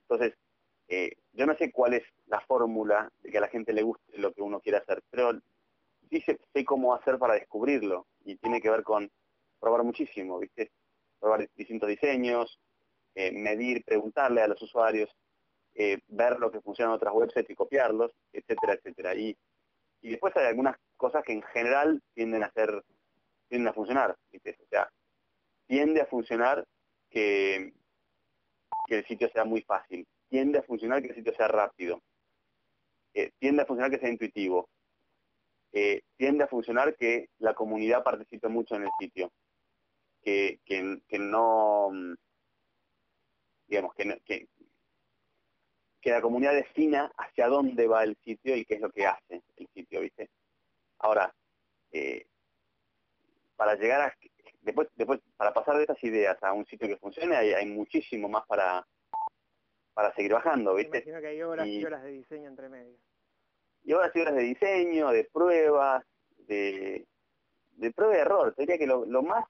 Entonces, 0.02 0.38
eh, 0.88 1.12
yo 1.32 1.46
no 1.46 1.56
sé 1.56 1.72
cuál 1.72 1.94
es 1.94 2.04
la 2.26 2.40
fórmula 2.40 3.10
de 3.20 3.30
que 3.30 3.38
a 3.38 3.40
la 3.40 3.48
gente 3.48 3.72
le 3.72 3.82
guste 3.82 4.18
lo 4.18 4.32
que 4.32 4.42
uno 4.42 4.60
quiere 4.60 4.78
hacer, 4.78 5.02
pero 5.10 5.32
sí 6.10 6.20
sé, 6.20 6.38
cómo 6.64 6.94
hacer 6.94 7.18
para 7.18 7.34
descubrirlo, 7.34 8.06
y 8.24 8.36
tiene 8.36 8.60
que 8.60 8.70
ver 8.70 8.82
con 8.82 9.10
probar 9.60 9.82
muchísimo, 9.82 10.38
¿viste? 10.38 10.70
Probar 11.18 11.48
distintos 11.56 11.88
diseños, 11.88 12.60
eh, 13.14 13.32
medir, 13.32 13.84
preguntarle 13.84 14.42
a 14.42 14.48
los 14.48 14.62
usuarios, 14.62 15.10
eh, 15.78 15.98
ver 16.08 16.38
lo 16.38 16.50
que 16.50 16.60
funciona 16.62 16.90
en 16.90 16.96
otras 16.96 17.12
websites 17.14 17.50
y 17.50 17.54
copiarlos, 17.54 18.10
etcétera, 18.32 18.74
etcétera. 18.74 19.14
Y, 19.14 19.36
y 20.00 20.10
después 20.10 20.34
hay 20.36 20.46
algunas 20.46 20.76
cosas 20.96 21.22
que 21.22 21.32
en 21.32 21.42
general 21.42 22.02
tienden 22.14 22.42
a 22.42 22.50
ser, 22.52 22.82
tienden 23.48 23.68
a 23.68 23.74
funcionar, 23.74 24.12
O 24.12 24.66
sea, 24.70 24.90
tiende 25.66 26.00
a 26.00 26.06
funcionar 26.06 26.66
que, 27.10 27.74
que 28.88 28.98
el 28.98 29.06
sitio 29.06 29.28
sea 29.30 29.44
muy 29.44 29.60
fácil, 29.62 30.06
tiende 30.28 30.58
a 30.60 30.62
funcionar 30.62 31.02
que 31.02 31.08
el 31.08 31.14
sitio 31.14 31.34
sea 31.34 31.48
rápido, 31.48 32.00
eh, 33.12 33.32
tiende 33.38 33.62
a 33.62 33.66
funcionar 33.66 33.90
que 33.90 33.98
sea 33.98 34.08
intuitivo, 34.08 34.70
eh, 35.72 36.00
tiende 36.16 36.44
a 36.44 36.48
funcionar 36.48 36.96
que 36.96 37.28
la 37.38 37.54
comunidad 37.54 38.02
participe 38.02 38.48
mucho 38.48 38.76
en 38.76 38.84
el 38.84 38.90
sitio, 38.98 39.30
que, 40.22 40.58
que, 40.64 41.02
que 41.06 41.18
no 41.18 41.90
digamos, 43.68 43.94
que, 43.94 44.48
que 46.06 46.12
la 46.12 46.22
comunidad 46.22 46.54
defina 46.54 47.10
hacia 47.16 47.48
dónde 47.48 47.88
va 47.88 48.04
el 48.04 48.16
sitio 48.18 48.54
y 48.54 48.64
qué 48.64 48.74
es 48.74 48.80
lo 48.80 48.92
que 48.92 49.08
hace 49.08 49.42
el 49.56 49.68
sitio, 49.74 50.02
¿viste? 50.02 50.30
Ahora, 51.00 51.34
eh, 51.90 52.28
para 53.56 53.74
llegar 53.74 54.02
a... 54.02 54.16
Después, 54.60 54.86
después, 54.94 55.18
para 55.36 55.52
pasar 55.52 55.74
de 55.74 55.82
estas 55.82 56.00
ideas 56.04 56.40
a 56.44 56.52
un 56.52 56.64
sitio 56.66 56.86
que 56.86 56.96
funcione, 56.96 57.34
hay, 57.34 57.66
muchísimo 57.66 58.28
más 58.28 58.46
para, 58.46 58.86
para 59.94 60.14
seguir 60.14 60.34
bajando, 60.34 60.76
¿viste? 60.76 60.98
imagino 60.98 61.20
que 61.20 61.26
hay 61.26 61.42
horas 61.42 61.66
y, 61.66 61.84
horas 61.84 62.04
de 62.04 62.10
diseño 62.12 62.50
entre 62.50 62.68
medio. 62.68 62.96
Y 63.82 63.92
horas 63.92 64.14
y 64.14 64.20
horas 64.20 64.36
de 64.36 64.42
diseño, 64.42 65.10
de 65.10 65.24
pruebas, 65.24 66.04
de, 66.46 67.04
de 67.72 67.90
prueba 67.90 68.14
y 68.14 68.20
error. 68.20 68.54
Te 68.54 68.62
diría 68.62 68.78
que 68.78 68.86
lo, 68.86 69.04
lo 69.06 69.24
más, 69.24 69.44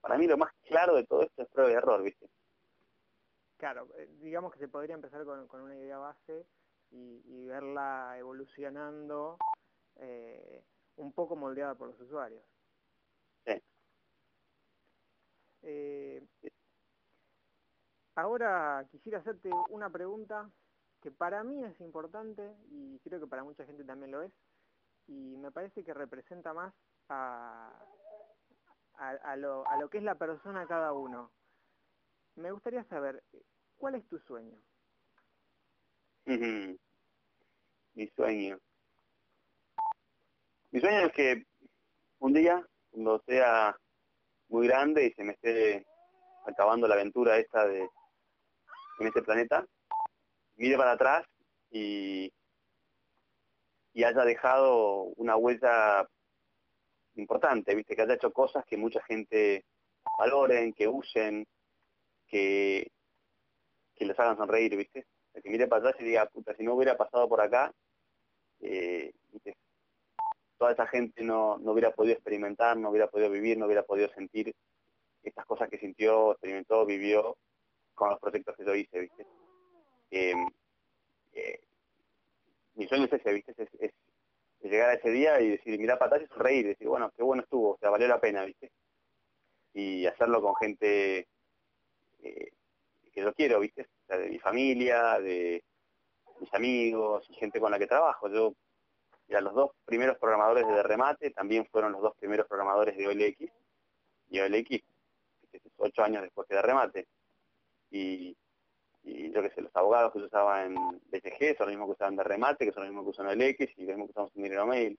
para 0.00 0.18
mí 0.18 0.26
lo 0.26 0.36
más 0.36 0.52
claro 0.66 0.96
de 0.96 1.06
todo 1.06 1.22
esto 1.22 1.42
es 1.42 1.48
prueba 1.48 1.70
y 1.70 1.74
error, 1.74 2.02
¿viste? 2.02 2.26
Claro, 3.62 3.86
eh, 3.96 4.08
digamos 4.18 4.52
que 4.52 4.58
se 4.58 4.66
podría 4.66 4.96
empezar 4.96 5.24
con, 5.24 5.60
una 5.60 5.76
idea 5.76 5.96
base 5.96 6.48
y, 6.90 7.46
verla 7.46 8.16
evolucionando 8.18 9.38
eh, 9.94 10.64
un 10.96 11.12
poco 11.12 11.36
moldeada 11.36 11.76
por 11.76 11.86
los 11.86 12.00
usuarios. 12.00 12.42
Sí. 13.46 13.62
Eh, 15.62 16.26
ahora 18.16 18.84
quisiera 18.90 19.20
hacerte 19.20 19.48
una 19.68 19.88
pregunta 19.90 20.50
que 21.00 21.12
para 21.12 21.44
mí 21.44 21.62
es 21.62 21.80
importante 21.80 22.56
y 22.68 22.98
creo 23.04 23.20
que 23.20 23.28
para 23.28 23.44
mucha 23.44 23.64
gente 23.64 23.84
también 23.84 24.10
lo 24.10 24.22
es 24.22 24.32
y 25.06 25.36
me 25.36 25.52
parece 25.52 25.84
que 25.84 25.94
representa 25.94 26.52
más 26.52 26.74
a, 27.10 27.72
a, 28.94 29.36
lo, 29.36 29.64
a 29.68 29.78
lo 29.78 29.88
que 29.88 29.98
es 29.98 30.04
la 30.04 30.16
persona 30.16 30.66
cada 30.66 30.92
uno. 30.92 31.30
Me 32.34 32.50
gustaría 32.50 32.82
saber, 32.84 33.22
¿Cuál 33.82 33.96
es 33.96 34.06
tu 34.06 34.16
sueño? 34.20 34.56
Mi 36.24 38.06
sueño. 38.14 38.56
Mi 40.70 40.80
sueño 40.80 41.06
es 41.06 41.12
que 41.12 41.42
un 42.20 42.32
día, 42.32 42.64
cuando 42.92 43.20
sea 43.26 43.76
muy 44.50 44.68
grande 44.68 45.06
y 45.06 45.12
se 45.14 45.24
me 45.24 45.32
esté 45.32 45.84
acabando 46.46 46.86
la 46.86 46.94
aventura 46.94 47.38
esta 47.38 47.66
de 47.66 47.80
en 49.00 49.06
este 49.08 49.20
planeta, 49.20 49.66
mire 50.54 50.76
para 50.76 50.92
atrás 50.92 51.26
y, 51.68 52.32
y 53.94 54.04
haya 54.04 54.24
dejado 54.24 55.06
una 55.16 55.34
huella 55.34 56.08
importante, 57.16 57.74
viste, 57.74 57.96
que 57.96 58.02
haya 58.02 58.14
hecho 58.14 58.32
cosas 58.32 58.64
que 58.64 58.76
mucha 58.76 59.02
gente 59.02 59.64
valoren, 60.20 60.72
que 60.72 60.86
usen, 60.86 61.44
que, 62.28 62.86
que 64.02 64.08
les 64.08 64.18
hagan 64.18 64.36
sonreír, 64.36 64.76
¿viste? 64.76 65.06
El 65.32 65.42
que 65.42 65.50
mire 65.50 65.68
para 65.68 65.88
atrás 65.88 66.00
y 66.00 66.04
diga, 66.04 66.26
puta, 66.26 66.54
si 66.56 66.64
no 66.64 66.74
hubiera 66.74 66.96
pasado 66.96 67.28
por 67.28 67.40
acá, 67.40 67.72
eh, 68.60 69.12
toda 70.58 70.72
esa 70.72 70.86
gente 70.88 71.22
no, 71.22 71.58
no 71.58 71.70
hubiera 71.72 71.92
podido 71.92 72.14
experimentar, 72.14 72.76
no 72.76 72.90
hubiera 72.90 73.06
podido 73.06 73.30
vivir, 73.30 73.56
no 73.56 73.66
hubiera 73.66 73.84
podido 73.84 74.08
sentir 74.14 74.52
estas 75.22 75.46
cosas 75.46 75.68
que 75.68 75.78
sintió, 75.78 76.32
experimentó, 76.32 76.84
vivió 76.84 77.36
con 77.94 78.10
los 78.10 78.18
proyectos 78.18 78.56
que 78.56 78.64
yo 78.64 78.74
hice, 78.74 79.00
¿viste? 79.00 79.26
Em, 80.10 80.48
eh, 81.34 81.60
mi 82.74 82.88
sueño 82.88 83.04
es 83.04 83.12
ese, 83.12 83.32
¿viste? 83.32 83.54
Es, 83.78 83.92
llegar 84.62 84.90
a 84.90 84.94
ese 84.94 85.10
día 85.10 85.40
y 85.40 85.50
decir, 85.50 85.78
mira 85.78 85.98
para 85.98 86.16
atrás 86.16 86.28
y 86.28 86.34
sonreír, 86.34 86.66
decir, 86.66 86.88
bueno, 86.88 87.12
qué 87.16 87.22
bueno 87.22 87.42
estuvo, 87.42 87.70
o 87.74 87.78
sea, 87.78 87.90
valió 87.90 88.08
la 88.08 88.20
pena, 88.20 88.44
¿viste? 88.44 88.72
Y 89.74 90.06
hacerlo 90.06 90.42
con 90.42 90.56
gente 90.56 91.28
eh, 92.22 92.52
que 93.12 93.22
yo 93.22 93.32
quiero, 93.34 93.60
¿viste? 93.60 93.88
de 94.08 94.28
mi 94.28 94.38
familia, 94.38 95.18
de 95.20 95.64
mis 96.40 96.52
amigos 96.54 97.24
y 97.30 97.34
gente 97.34 97.60
con 97.60 97.70
la 97.70 97.78
que 97.78 97.86
trabajo. 97.86 98.28
Yo 98.28 98.54
Mira, 99.28 99.40
los 99.40 99.54
dos 99.54 99.70
primeros 99.84 100.18
programadores 100.18 100.66
de 100.66 100.82
Remate 100.82 101.30
también 101.30 101.66
fueron 101.66 101.92
los 101.92 102.02
dos 102.02 102.14
primeros 102.16 102.46
programadores 102.46 102.96
de 102.96 103.08
OLX. 103.08 103.52
Y 104.28 104.40
OLX, 104.40 104.84
es 105.52 105.62
ocho 105.76 106.02
años 106.02 106.22
después 106.22 106.46
que 106.48 106.54
de 106.54 106.62
Remate. 106.62 107.06
Y, 107.90 108.36
yo 109.04 109.42
qué 109.42 109.50
sé, 109.54 109.62
los 109.62 109.74
abogados 109.74 110.12
que 110.12 110.20
se 110.20 110.26
usaban 110.26 110.76
en 110.76 111.00
BCG 111.10 111.56
son 111.56 111.66
los 111.66 111.68
mismos 111.68 111.86
que 111.86 111.92
usaban 111.92 112.16
de 112.16 112.24
Remate, 112.24 112.66
que 112.66 112.72
son 112.72 112.84
los 112.84 112.92
mismos 112.92 113.04
que 113.04 113.10
usan 113.10 113.26
OLX 113.26 113.78
y 113.78 113.86
los 113.86 113.96
mismos 113.96 114.06
que 114.06 114.10
usamos 114.10 114.36
en 114.36 114.42
Dinero 114.42 114.66
Mail. 114.66 114.98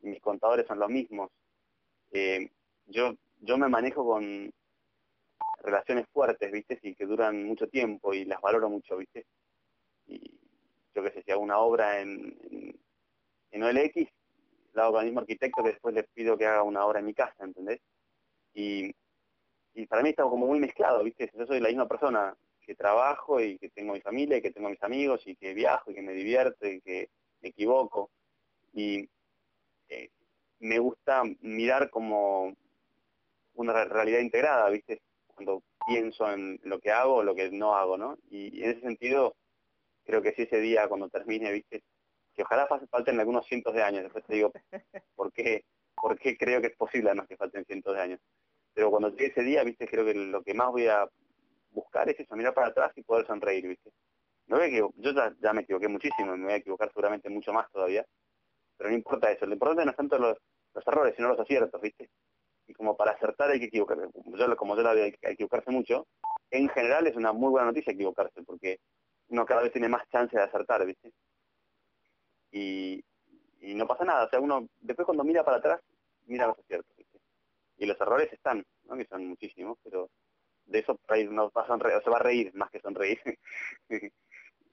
Y 0.00 0.08
mis 0.08 0.20
contadores 0.20 0.66
son 0.66 0.78
los 0.78 0.88
mismos. 0.88 1.30
Eh, 2.10 2.50
yo, 2.86 3.14
yo 3.40 3.58
me 3.58 3.68
manejo 3.68 4.04
con 4.04 4.52
relaciones 5.62 6.06
fuertes, 6.12 6.50
¿viste? 6.52 6.78
Y 6.82 6.94
que 6.94 7.06
duran 7.06 7.44
mucho 7.44 7.68
tiempo 7.68 8.14
y 8.14 8.24
las 8.24 8.40
valoro 8.40 8.68
mucho, 8.70 8.96
¿viste? 8.96 9.26
Y 10.06 10.38
yo 10.94 11.02
qué 11.02 11.10
sé, 11.10 11.22
si 11.22 11.30
hago 11.30 11.42
una 11.42 11.58
obra 11.58 12.00
en 12.00 12.78
en 13.50 13.62
OLX 13.62 14.10
la 14.74 14.84
hago 14.84 14.92
con 14.92 15.00
el 15.00 15.06
mismo 15.06 15.20
arquitecto 15.20 15.62
que 15.62 15.70
después 15.70 15.94
le 15.94 16.04
pido 16.04 16.36
que 16.36 16.46
haga 16.46 16.62
una 16.62 16.84
obra 16.84 17.00
en 17.00 17.06
mi 17.06 17.14
casa, 17.14 17.44
¿entendés? 17.44 17.80
Y, 18.54 18.94
y 19.74 19.86
para 19.86 20.02
mí 20.02 20.10
está 20.10 20.22
como 20.24 20.46
muy 20.46 20.60
mezclado, 20.60 21.02
¿viste? 21.02 21.30
Yo 21.34 21.46
soy 21.46 21.60
la 21.60 21.68
misma 21.68 21.88
persona 21.88 22.36
que 22.60 22.74
trabajo 22.74 23.40
y 23.40 23.58
que 23.58 23.70
tengo 23.70 23.94
mi 23.94 24.00
familia 24.00 24.36
y 24.36 24.42
que 24.42 24.50
tengo 24.50 24.68
mis 24.68 24.82
amigos 24.82 25.26
y 25.26 25.34
que 25.36 25.54
viajo 25.54 25.90
y 25.90 25.94
que 25.94 26.02
me 26.02 26.12
divierto 26.12 26.66
y 26.66 26.80
que 26.80 27.10
me 27.40 27.48
equivoco. 27.48 28.10
Y 28.72 29.08
eh, 29.88 30.10
me 30.60 30.78
gusta 30.78 31.22
mirar 31.40 31.90
como 31.90 32.54
una 33.54 33.84
realidad 33.84 34.20
integrada, 34.20 34.68
¿viste? 34.68 35.00
Cuando 35.38 35.62
pienso 35.86 36.30
en 36.30 36.58
lo 36.64 36.80
que 36.80 36.90
hago 36.90 37.16
o 37.16 37.22
lo 37.22 37.34
que 37.34 37.50
no 37.50 37.76
hago, 37.76 37.96
¿no? 37.96 38.18
Y 38.28 38.62
en 38.62 38.70
ese 38.70 38.80
sentido, 38.80 39.36
creo 40.04 40.20
que 40.20 40.32
si 40.32 40.42
ese 40.42 40.58
día, 40.58 40.88
cuando 40.88 41.08
termine, 41.08 41.52
¿viste? 41.52 41.82
que 42.38 42.44
ojalá 42.44 42.68
falten 42.88 43.18
algunos 43.18 43.46
cientos 43.46 43.74
de 43.74 43.82
años, 43.82 44.04
después 44.04 44.24
te 44.24 44.34
digo 44.34 44.52
por 45.16 45.32
qué, 45.32 45.64
por 45.96 46.16
qué 46.16 46.36
creo 46.36 46.60
que 46.60 46.68
es 46.68 46.76
posible 46.76 47.08
además 47.08 47.26
que 47.26 47.36
falten 47.36 47.64
cientos 47.64 47.94
de 47.94 48.00
años. 48.00 48.20
Pero 48.74 48.90
cuando 48.90 49.10
llegue 49.10 49.26
ese 49.26 49.42
día, 49.42 49.64
viste, 49.64 49.88
creo 49.88 50.04
que 50.04 50.14
lo 50.14 50.42
que 50.44 50.54
más 50.54 50.70
voy 50.70 50.86
a 50.86 51.08
buscar 51.70 52.08
es 52.08 52.20
eso, 52.20 52.36
mirar 52.36 52.54
para 52.54 52.68
atrás 52.68 52.92
y 52.94 53.02
poder 53.02 53.26
sonreír, 53.26 53.66
viste. 53.66 53.90
No 54.46 54.58
que 54.58 54.76
yo 54.76 55.12
ya, 55.40 55.52
me 55.52 55.62
equivoqué 55.62 55.88
muchísimo, 55.88 56.36
me 56.36 56.44
voy 56.44 56.52
a 56.52 56.56
equivocar 56.56 56.88
seguramente 56.90 57.28
mucho 57.28 57.52
más 57.52 57.68
todavía, 57.70 58.06
pero 58.76 58.90
no 58.90 58.96
importa 58.96 59.32
eso, 59.32 59.44
lo 59.44 59.54
importante 59.54 59.84
no 59.84 59.90
es 59.90 59.96
tanto 59.96 60.18
los, 60.18 60.38
errores, 60.86 61.14
sino 61.16 61.28
los 61.28 61.40
aciertos, 61.40 61.80
viste. 61.80 62.08
Y 62.68 62.74
como 62.74 62.96
para 62.96 63.12
acertar 63.12 63.50
hay 63.50 63.58
que 63.58 63.66
equivocarse, 63.66 64.08
como 64.56 64.76
yo 64.76 64.82
la 64.82 64.94
veo, 64.94 65.04
hay 65.04 65.12
que 65.12 65.30
equivocarse 65.30 65.70
mucho, 65.70 66.06
en 66.50 66.68
general 66.68 67.06
es 67.06 67.16
una 67.16 67.32
muy 67.32 67.50
buena 67.50 67.66
noticia 67.66 67.92
equivocarse, 67.92 68.42
porque 68.42 68.78
uno 69.28 69.44
cada 69.44 69.62
vez 69.62 69.72
tiene 69.72 69.88
más 69.88 70.08
chance 70.10 70.36
de 70.36 70.42
acertar, 70.42 70.84
viste 70.86 71.12
y, 72.52 73.04
no 73.74 73.86
pasa 73.86 74.04
nada. 74.04 74.24
O 74.24 74.28
sea, 74.28 74.40
uno 74.40 74.68
después 74.80 75.06
cuando 75.06 75.24
mira 75.24 75.44
para 75.44 75.58
atrás, 75.58 75.80
mira 76.26 76.46
los 76.46 76.58
aciertos. 76.58 76.94
Y 77.76 77.86
los 77.86 78.00
errores 78.00 78.32
están, 78.32 78.64
¿no? 78.84 78.96
que 78.96 79.04
son 79.04 79.26
muchísimos, 79.26 79.78
pero 79.84 80.10
de 80.66 80.80
eso 80.80 80.98
no 81.30 81.50
va 81.50 81.62
a 81.62 81.66
sonreír, 81.66 82.02
se 82.02 82.10
va 82.10 82.16
a 82.16 82.22
reír 82.22 82.52
más 82.54 82.70
que 82.70 82.80
sonreír. 82.80 83.20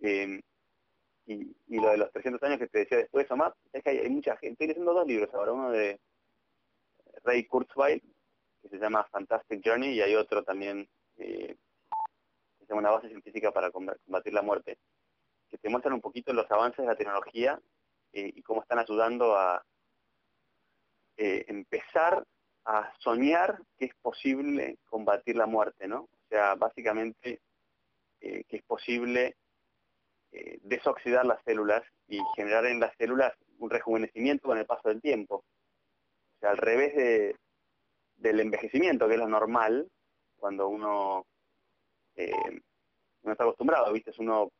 Em, 0.01 0.41
y, 1.25 1.55
y, 1.67 1.79
lo 1.79 1.89
de 1.89 1.97
los 1.97 2.11
300 2.11 2.43
años 2.43 2.59
que 2.59 2.67
te 2.67 2.79
decía 2.79 2.97
después 2.97 3.31
o 3.31 3.37
más, 3.37 3.53
es 3.71 3.81
que 3.81 3.89
hay, 3.91 4.09
mucha 4.09 4.35
gente, 4.37 4.51
estoy 4.51 4.67
leyendo 4.67 4.93
dos 4.93 5.07
libros 5.07 5.33
ahora, 5.33 5.53
uno 5.53 5.71
de 5.71 5.99
Ray 7.25 7.45
Kurzweil, 7.45 8.01
que 8.61 8.69
se 8.69 8.77
llama 8.77 9.03
Fantastic 9.11 9.61
Journey, 9.65 9.93
y 9.93 10.01
hay 10.01 10.15
otro 10.15 10.43
también 10.43 10.87
eh, 11.17 11.55
que 12.57 12.65
se 12.65 12.67
llama 12.67 12.81
Una 12.81 12.91
base 12.91 13.09
científica 13.09 13.51
para 13.51 13.71
combatir 13.71 14.33
la 14.33 14.41
muerte 14.41 14.77
que 15.49 15.57
te 15.57 15.69
muestran 15.69 15.93
un 15.93 16.01
poquito 16.01 16.33
los 16.33 16.49
avances 16.49 16.79
de 16.79 16.87
la 16.87 16.95
tecnología 16.95 17.59
eh, 18.13 18.31
y 18.35 18.41
cómo 18.41 18.61
están 18.61 18.79
ayudando 18.79 19.37
a 19.37 19.63
eh, 21.17 21.45
empezar 21.47 22.25
a 22.65 22.91
soñar 22.99 23.61
que 23.77 23.85
es 23.85 23.95
posible 24.01 24.79
combatir 24.85 25.35
la 25.35 25.45
muerte, 25.45 25.87
¿no? 25.87 26.01
O 26.01 26.27
sea, 26.29 26.55
básicamente 26.55 27.41
que 28.19 28.57
es 28.57 28.63
posible 28.63 29.37
desoxidar 30.63 31.27
las 31.27 31.43
células 31.43 31.83
y 32.07 32.19
generar 32.35 32.65
en 32.65 32.79
las 32.79 32.95
células 32.97 33.33
un 33.59 33.69
rejuvenecimiento 33.69 34.47
con 34.47 34.57
el 34.57 34.65
paso 34.65 34.89
del 34.89 34.99
tiempo. 34.99 35.43
O 36.35 36.39
sea, 36.39 36.51
al 36.51 36.57
revés 36.57 36.95
de, 36.95 37.35
del 38.17 38.39
envejecimiento, 38.39 39.07
que 39.07 39.13
es 39.13 39.19
lo 39.19 39.27
normal, 39.27 39.89
cuando 40.37 40.67
uno 40.67 41.25
no 43.23 43.31
está 43.31 43.43
acostumbrado, 43.43 43.91
¿viste? 43.91 44.11
Uno 44.19 44.51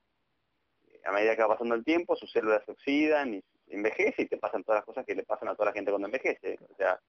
a 1.06 1.12
medida 1.12 1.36
que 1.36 1.44
va 1.44 1.50
pasando 1.50 1.76
el 1.76 1.86
tiempo, 1.86 2.16
sus 2.16 2.32
células 2.32 2.64
se 2.66 2.72
oxidan 2.72 3.36
y 3.36 3.44
envejece 3.68 4.24
y 4.24 4.28
te 4.28 4.38
pasan 4.38 4.64
todas 4.64 4.80
las 4.80 4.86
cosas 4.86 5.06
que 5.06 5.16
le 5.16 5.24
pasan 5.24 5.48
a 5.50 5.56
toda 5.56 5.68
la 5.68 5.74
gente 5.74 5.92
cuando 5.92 6.08
envejece. 6.08 6.58
O 6.70 6.76
sea, 6.76 7.00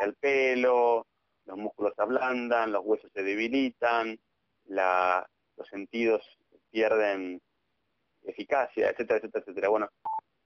el 0.00 0.14
pelo, 0.14 1.06
los 1.44 1.56
músculos 1.56 1.92
se 1.94 2.02
ablandan, 2.02 2.72
los 2.72 2.84
huesos 2.84 3.10
se 3.12 3.22
debilitan, 3.22 4.18
los 4.66 5.68
sentidos 5.70 6.22
pierden 6.70 7.40
eficacia, 8.24 8.90
etcétera, 8.90 9.18
etcétera, 9.18 9.42
etcétera. 9.42 9.68
Bueno, 9.68 9.88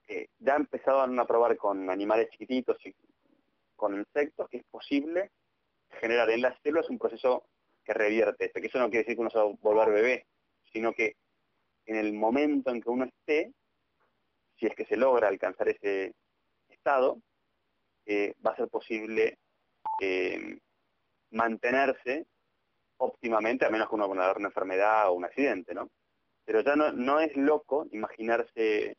eh, 0.08 0.28
ya 0.38 0.56
empezaron 0.56 1.18
a 1.18 1.24
probar 1.24 1.56
con 1.56 1.88
animales 1.88 2.28
chiquititos 2.30 2.76
con 3.80 3.96
insectos 3.96 4.46
que 4.50 4.58
es 4.58 4.64
posible 4.70 5.30
generar 6.00 6.28
en 6.30 6.42
las 6.42 6.60
células 6.62 6.90
un 6.90 6.98
proceso 6.98 7.46
que 7.82 7.94
revierte 7.94 8.44
esto, 8.44 8.60
que 8.60 8.66
eso 8.66 8.78
no 8.78 8.90
quiere 8.90 9.04
decir 9.04 9.16
que 9.16 9.22
uno 9.22 9.30
se 9.30 9.38
va 9.38 9.44
a 9.44 9.56
volver 9.60 9.90
bebé, 9.90 10.26
sino 10.70 10.92
que 10.92 11.16
en 11.86 11.96
el 11.96 12.12
momento 12.12 12.70
en 12.70 12.82
que 12.82 12.90
uno 12.90 13.06
esté, 13.06 13.52
si 14.58 14.66
es 14.66 14.74
que 14.74 14.84
se 14.84 14.98
logra 14.98 15.28
alcanzar 15.28 15.70
ese 15.70 16.14
estado, 16.68 17.22
eh, 18.04 18.34
va 18.46 18.52
a 18.52 18.56
ser 18.56 18.68
posible 18.68 19.38
eh, 20.02 20.58
mantenerse 21.30 22.26
óptimamente, 22.98 23.64
a 23.64 23.70
menos 23.70 23.88
que 23.88 23.94
uno 23.94 24.08
con 24.08 24.18
una 24.18 24.32
enfermedad 24.32 25.08
o 25.08 25.14
un 25.14 25.24
accidente, 25.24 25.74
¿no? 25.74 25.90
Pero 26.44 26.60
ya 26.60 26.76
no, 26.76 27.20
es 27.20 27.34
loco 27.34 27.86
imaginarse 27.92 28.96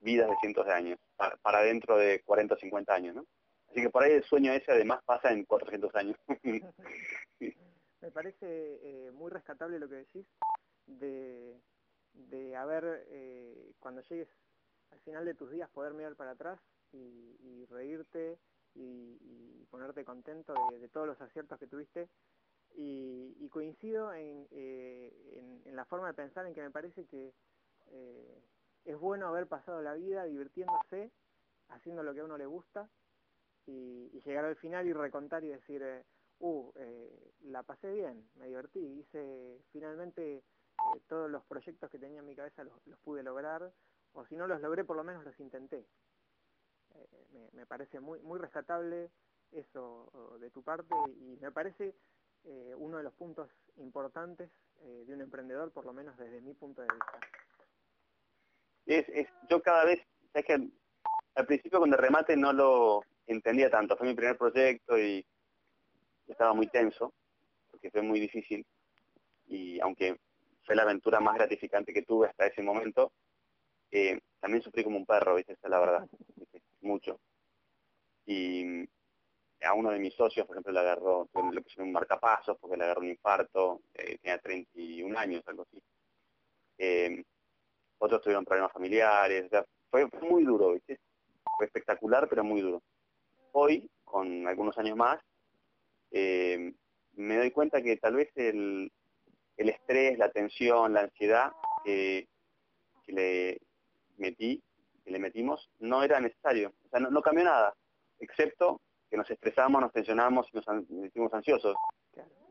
vidas 0.00 0.30
de 0.30 0.36
cientos 0.40 0.64
de 0.64 0.72
años, 0.72 0.98
para, 1.42 1.62
dentro 1.62 1.98
de 1.98 2.22
40 2.22 2.54
o 2.54 2.58
50 2.58 2.94
años, 2.94 3.14
¿no? 3.16 3.26
Así 3.70 3.82
que 3.82 3.90
por 3.90 4.02
ahí 4.02 4.12
el 4.12 4.24
sueño 4.24 4.52
ese 4.52 4.72
además 4.72 5.02
pasa 5.04 5.32
en 5.32 5.44
400 5.44 5.94
años. 5.94 6.16
Me 8.00 8.10
parece 8.12 8.46
eh, 8.46 9.10
muy 9.12 9.30
rescatable 9.30 9.78
lo 9.78 9.88
que 9.88 9.96
decís 9.96 10.26
de 10.86 11.60
de 12.30 12.56
haber, 12.56 13.06
eh, 13.08 13.72
cuando 13.78 14.02
llegues 14.02 14.28
al 14.90 15.00
final 15.00 15.24
de 15.24 15.34
tus 15.34 15.50
días, 15.50 15.68
poder 15.70 15.94
mirar 15.94 16.16
para 16.16 16.32
atrás 16.32 16.58
y, 16.92 17.64
reírte 17.66 18.38
y, 18.74 19.66
ponerte 19.70 20.04
contento 20.04 20.54
de, 20.72 20.88
todos 20.88 21.06
los 21.06 21.20
aciertos 21.20 21.58
que 21.58 21.66
tuviste. 21.66 22.08
Y, 22.74 23.48
coincido 23.50 24.12
eh, 24.14 25.62
en, 25.64 25.76
la 25.76 25.84
forma 25.84 26.08
de 26.08 26.14
pensar 26.14 26.46
en 26.46 26.54
que 26.54 26.62
me 26.62 26.70
parece 26.70 27.06
que 27.06 27.32
es 28.84 28.98
bueno 28.98 29.28
haber 29.28 29.46
pasado 29.46 29.82
la 29.82 29.94
vida 29.94 30.24
divirtiéndose, 30.24 31.10
haciendo 31.68 32.02
lo 32.02 32.14
que 32.14 32.20
a 32.20 32.24
uno 32.24 32.38
le 32.38 32.46
gusta 32.46 32.88
y, 33.68 34.20
llegar 34.24 34.44
al 34.44 34.56
final 34.56 34.86
y 34.86 34.92
recontar 34.92 35.44
y 35.44 35.48
decir, 35.48 35.82
uh, 36.40 36.72
la 37.44 37.62
pasé 37.62 37.90
bien, 37.92 38.28
me 38.36 38.46
divertí, 38.46 38.80
hice 38.80 39.62
finalmente 39.72 40.42
todos 41.06 41.30
los 41.30 41.44
proyectos 41.44 41.90
que 41.90 41.98
tenía 41.98 42.20
en 42.20 42.26
mi 42.26 42.34
cabeza 42.34 42.64
los, 42.64 42.98
pude 43.00 43.22
lograr, 43.22 43.72
o 44.12 44.26
si 44.26 44.36
no 44.36 44.46
los 44.46 44.60
logré, 44.60 44.84
por 44.84 44.96
lo 44.96 45.04
menos 45.04 45.24
los 45.24 45.38
intenté. 45.40 45.86
Eh, 46.94 47.50
me, 47.52 47.66
parece 47.66 48.00
muy, 48.00 48.20
muy 48.20 48.38
rescatable 48.38 49.10
eso 49.52 50.36
de 50.40 50.50
tu 50.50 50.62
parte 50.62 50.94
y 51.20 51.38
me 51.40 51.50
parece 51.50 51.94
eh, 52.44 52.74
uno 52.76 52.98
de 52.98 53.02
los 53.02 53.14
puntos 53.14 53.50
importantes 53.76 54.50
eh, 54.80 55.04
de 55.06 55.14
un 55.14 55.20
emprendedor, 55.20 55.70
por 55.72 55.84
lo 55.84 55.92
menos 55.92 56.16
desde 56.16 56.40
mi 56.40 56.54
punto 56.54 56.82
de 56.82 56.88
vista. 56.88 57.20
Es, 58.86 59.28
yo 59.48 59.62
cada 59.62 59.84
vez, 59.84 60.00
es 60.32 60.44
que 60.44 60.70
al 61.34 61.46
principio 61.46 61.84
el 61.84 61.92
remate 61.92 62.36
no 62.36 62.52
lo 62.52 63.02
entendía 63.32 63.70
tanto, 63.70 63.96
fue 63.96 64.06
mi 64.06 64.14
primer 64.14 64.36
proyecto 64.36 64.98
y 64.98 65.24
estaba 66.26 66.52
muy 66.54 66.66
tenso, 66.68 67.14
porque 67.70 67.90
fue 67.90 68.02
muy 68.02 68.20
difícil, 68.20 68.64
y 69.46 69.80
aunque 69.80 70.18
fue 70.68 70.76
la 70.76 70.82
aventura 70.82 71.18
más 71.18 71.34
gratificante 71.34 71.94
que 71.94 72.02
tuve 72.02 72.28
hasta 72.28 72.46
ese 72.46 72.62
momento. 72.62 73.10
Eh, 73.90 74.20
también 74.38 74.62
sufrí 74.62 74.84
como 74.84 74.98
un 74.98 75.06
perro, 75.06 75.36
¿viste? 75.36 75.56
La 75.62 75.80
verdad, 75.80 76.06
mucho. 76.82 77.18
Y 78.26 78.86
a 79.62 79.72
uno 79.72 79.90
de 79.90 79.98
mis 79.98 80.14
socios, 80.14 80.46
por 80.46 80.56
ejemplo, 80.56 80.74
le 80.74 80.80
agarró, 80.80 81.26
le 81.50 81.62
pusieron 81.62 81.88
un 81.88 81.94
marcapasos 81.94 82.58
porque 82.60 82.76
le 82.76 82.84
agarró 82.84 83.00
un 83.00 83.08
infarto, 83.08 83.80
eh, 83.94 84.18
tenía 84.18 84.38
31 84.38 85.16
años, 85.16 85.42
algo 85.46 85.62
así. 85.62 85.82
Eh, 86.76 87.24
otros 87.96 88.20
tuvieron 88.20 88.44
problemas 88.44 88.70
familiares, 88.70 89.50
fue, 89.90 90.06
muy 90.20 90.44
duro, 90.44 90.74
¿viste? 90.74 91.00
Fue 91.56 91.64
espectacular, 91.64 92.28
pero 92.28 92.44
muy 92.44 92.60
duro. 92.60 92.82
Hoy, 93.60 93.90
con 94.04 94.46
algunos 94.46 94.78
años 94.78 94.96
más, 94.96 95.18
me 96.12 97.36
doy 97.36 97.50
cuenta 97.50 97.82
que 97.82 97.96
tal 97.96 98.14
vez 98.14 98.30
el, 98.36 98.92
el 99.56 99.68
estrés, 99.68 100.16
la 100.16 100.30
tensión, 100.30 100.92
la 100.92 101.00
ansiedad 101.00 101.50
que 101.84 102.28
le 103.08 103.60
metí 104.16 104.62
que 105.04 105.10
le 105.10 105.18
metimos 105.18 105.68
no 105.80 106.04
era 106.04 106.20
necesario. 106.20 106.72
O 106.86 106.88
sea, 106.90 107.00
no, 107.00 107.20
cambió 107.20 107.44
nada, 107.44 107.74
excepto 108.20 108.80
que 109.10 109.16
nos 109.16 109.28
estresamos, 109.28 109.80
nos 109.80 109.92
tensionamos 109.92 110.46
y 110.52 110.56
nos, 110.56 110.66
hicimos 111.06 111.34
ansiosos. 111.34 111.74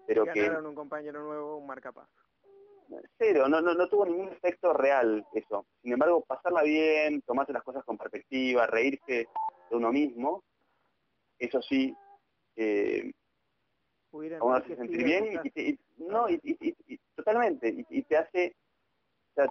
Pero 0.07 0.25
que 0.25 0.49
un 0.49 0.75
compañero 0.75 1.21
nuevo, 1.21 1.57
un 1.57 1.67
marcapaso. 1.67 2.11
Cero, 3.17 3.47
no, 3.47 3.61
no, 3.61 3.73
no 3.73 3.87
tuvo 3.87 4.05
ningún 4.05 4.29
efecto 4.29 4.73
real 4.73 5.25
eso. 5.33 5.67
Sin 5.81 5.93
embargo, 5.93 6.23
pasarla 6.25 6.63
bien, 6.63 7.21
tomarse 7.21 7.53
las 7.53 7.63
cosas 7.63 7.85
con 7.85 7.97
perspectiva, 7.97 8.65
reírse 8.65 9.27
de 9.69 9.75
uno 9.75 9.91
mismo, 9.91 10.43
eso 11.39 11.61
sí, 11.61 11.95
eh, 12.55 13.11
a 14.11 14.43
uno 14.43 14.55
hace 14.55 14.75
sentir 14.75 15.03
bien 15.03 15.39
y, 15.55 15.79
no, 15.97 16.29
y, 16.29 16.99
totalmente, 17.15 17.85
y, 17.89 18.01
te 18.03 18.17
hace, 18.17 18.55
o 19.31 19.33
sea, 19.35 19.47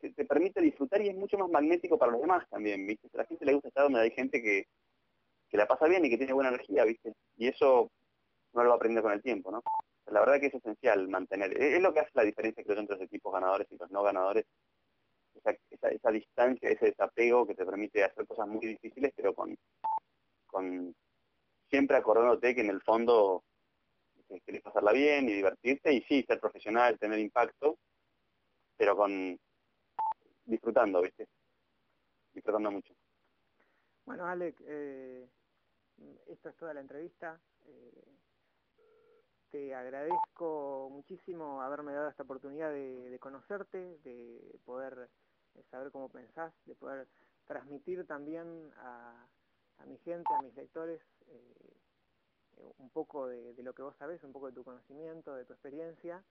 te, 0.00 0.24
permite 0.24 0.60
disfrutar 0.60 1.00
y 1.00 1.08
es 1.08 1.16
mucho 1.16 1.38
más 1.38 1.48
magnético 1.48 1.98
para 1.98 2.12
los 2.12 2.20
demás 2.20 2.46
también, 2.50 2.86
¿viste? 2.86 3.08
A 3.14 3.18
la 3.18 3.24
gente 3.24 3.44
le 3.44 3.54
gusta 3.54 3.68
estar 3.68 3.84
donde 3.84 4.00
hay 4.00 4.10
gente 4.10 4.42
que, 4.42 4.66
que 5.48 5.56
la 5.56 5.66
pasa 5.66 5.86
bien 5.86 6.04
y 6.04 6.10
que 6.10 6.18
tiene 6.18 6.32
buena 6.32 6.50
energía, 6.50 6.84
¿viste? 6.84 7.14
Y 7.36 7.48
eso 7.48 7.90
no 8.52 8.62
lo 8.62 8.70
va 8.70 8.74
a 8.74 8.76
aprender 8.76 9.02
con 9.02 9.12
el 9.12 9.22
tiempo, 9.22 9.50
¿no? 9.50 9.62
La 10.06 10.20
verdad 10.20 10.40
que 10.40 10.46
es 10.46 10.54
esencial 10.54 11.08
mantener, 11.08 11.56
es 11.56 11.80
lo 11.80 11.94
que 11.94 12.00
hace 12.00 12.10
la 12.14 12.24
diferencia 12.24 12.64
creo 12.64 12.80
entre 12.80 12.96
los 12.96 13.04
equipos 13.04 13.32
ganadores 13.32 13.68
y 13.70 13.76
los 13.76 13.90
no 13.90 14.02
ganadores, 14.02 14.44
esa, 15.36 15.56
esa, 15.70 15.88
esa 15.88 16.10
distancia, 16.10 16.68
ese 16.68 16.86
desapego 16.86 17.46
que 17.46 17.54
te 17.54 17.64
permite 17.64 18.04
hacer 18.04 18.26
cosas 18.26 18.48
muy 18.48 18.66
difíciles, 18.66 19.12
pero 19.14 19.32
con, 19.34 19.56
con 20.48 20.94
siempre 21.70 21.96
acordándote 21.96 22.54
que 22.54 22.60
en 22.60 22.70
el 22.70 22.82
fondo 22.82 23.44
querés 24.44 24.62
pasarla 24.62 24.92
bien 24.92 25.28
y 25.28 25.32
divertirte 25.32 25.92
y 25.92 26.02
sí, 26.02 26.24
ser 26.26 26.38
profesional, 26.38 26.98
tener 26.98 27.18
impacto, 27.18 27.78
pero 28.76 28.96
con 28.96 29.38
disfrutando, 30.44 31.02
¿viste? 31.02 31.28
Disfrutando 32.32 32.70
mucho. 32.70 32.94
Bueno, 34.04 34.26
Alec, 34.26 34.56
eh, 34.66 35.28
esto 36.26 36.48
es 36.48 36.56
toda 36.56 36.74
la 36.74 36.80
entrevista. 36.80 37.40
Eh, 37.66 38.10
te 39.50 39.74
agradezco 39.74 40.88
muchísimo 40.90 41.60
haberme 41.62 41.92
dado 41.92 42.08
esta 42.08 42.22
oportunidad 42.22 42.72
de, 42.72 43.18
conocerte, 43.20 43.98
de 43.98 44.58
poder 44.64 45.08
saber 45.70 45.90
cómo 45.90 46.08
pensás, 46.08 46.52
de 46.66 46.74
poder 46.74 47.08
transmitir 47.46 48.06
también 48.06 48.72
a, 48.76 49.26
mi 49.86 49.98
gente, 49.98 50.32
a 50.38 50.42
mis 50.42 50.54
lectores, 50.54 51.00
un 52.78 52.90
poco 52.90 53.26
de, 53.26 53.54
lo 53.62 53.74
que 53.74 53.82
vos 53.82 53.96
sabés, 53.96 54.22
un 54.24 54.32
poco 54.32 54.46
de 54.46 54.52
tu 54.52 54.64
conocimiento, 54.64 55.34
de 55.34 55.44
tu 55.44 55.52
experiencia, 55.52 56.22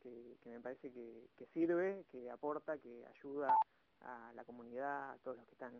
que, 0.00 0.36
me 0.46 0.60
parece 0.60 0.90
que, 0.92 1.46
sirve, 1.52 2.04
que 2.10 2.30
aporta, 2.30 2.78
que 2.78 3.06
ayuda 3.06 3.54
a 4.00 4.32
la 4.34 4.44
comunidad, 4.44 5.12
a 5.12 5.18
todos 5.18 5.36
los 5.36 5.46
que 5.46 5.52
están 5.52 5.72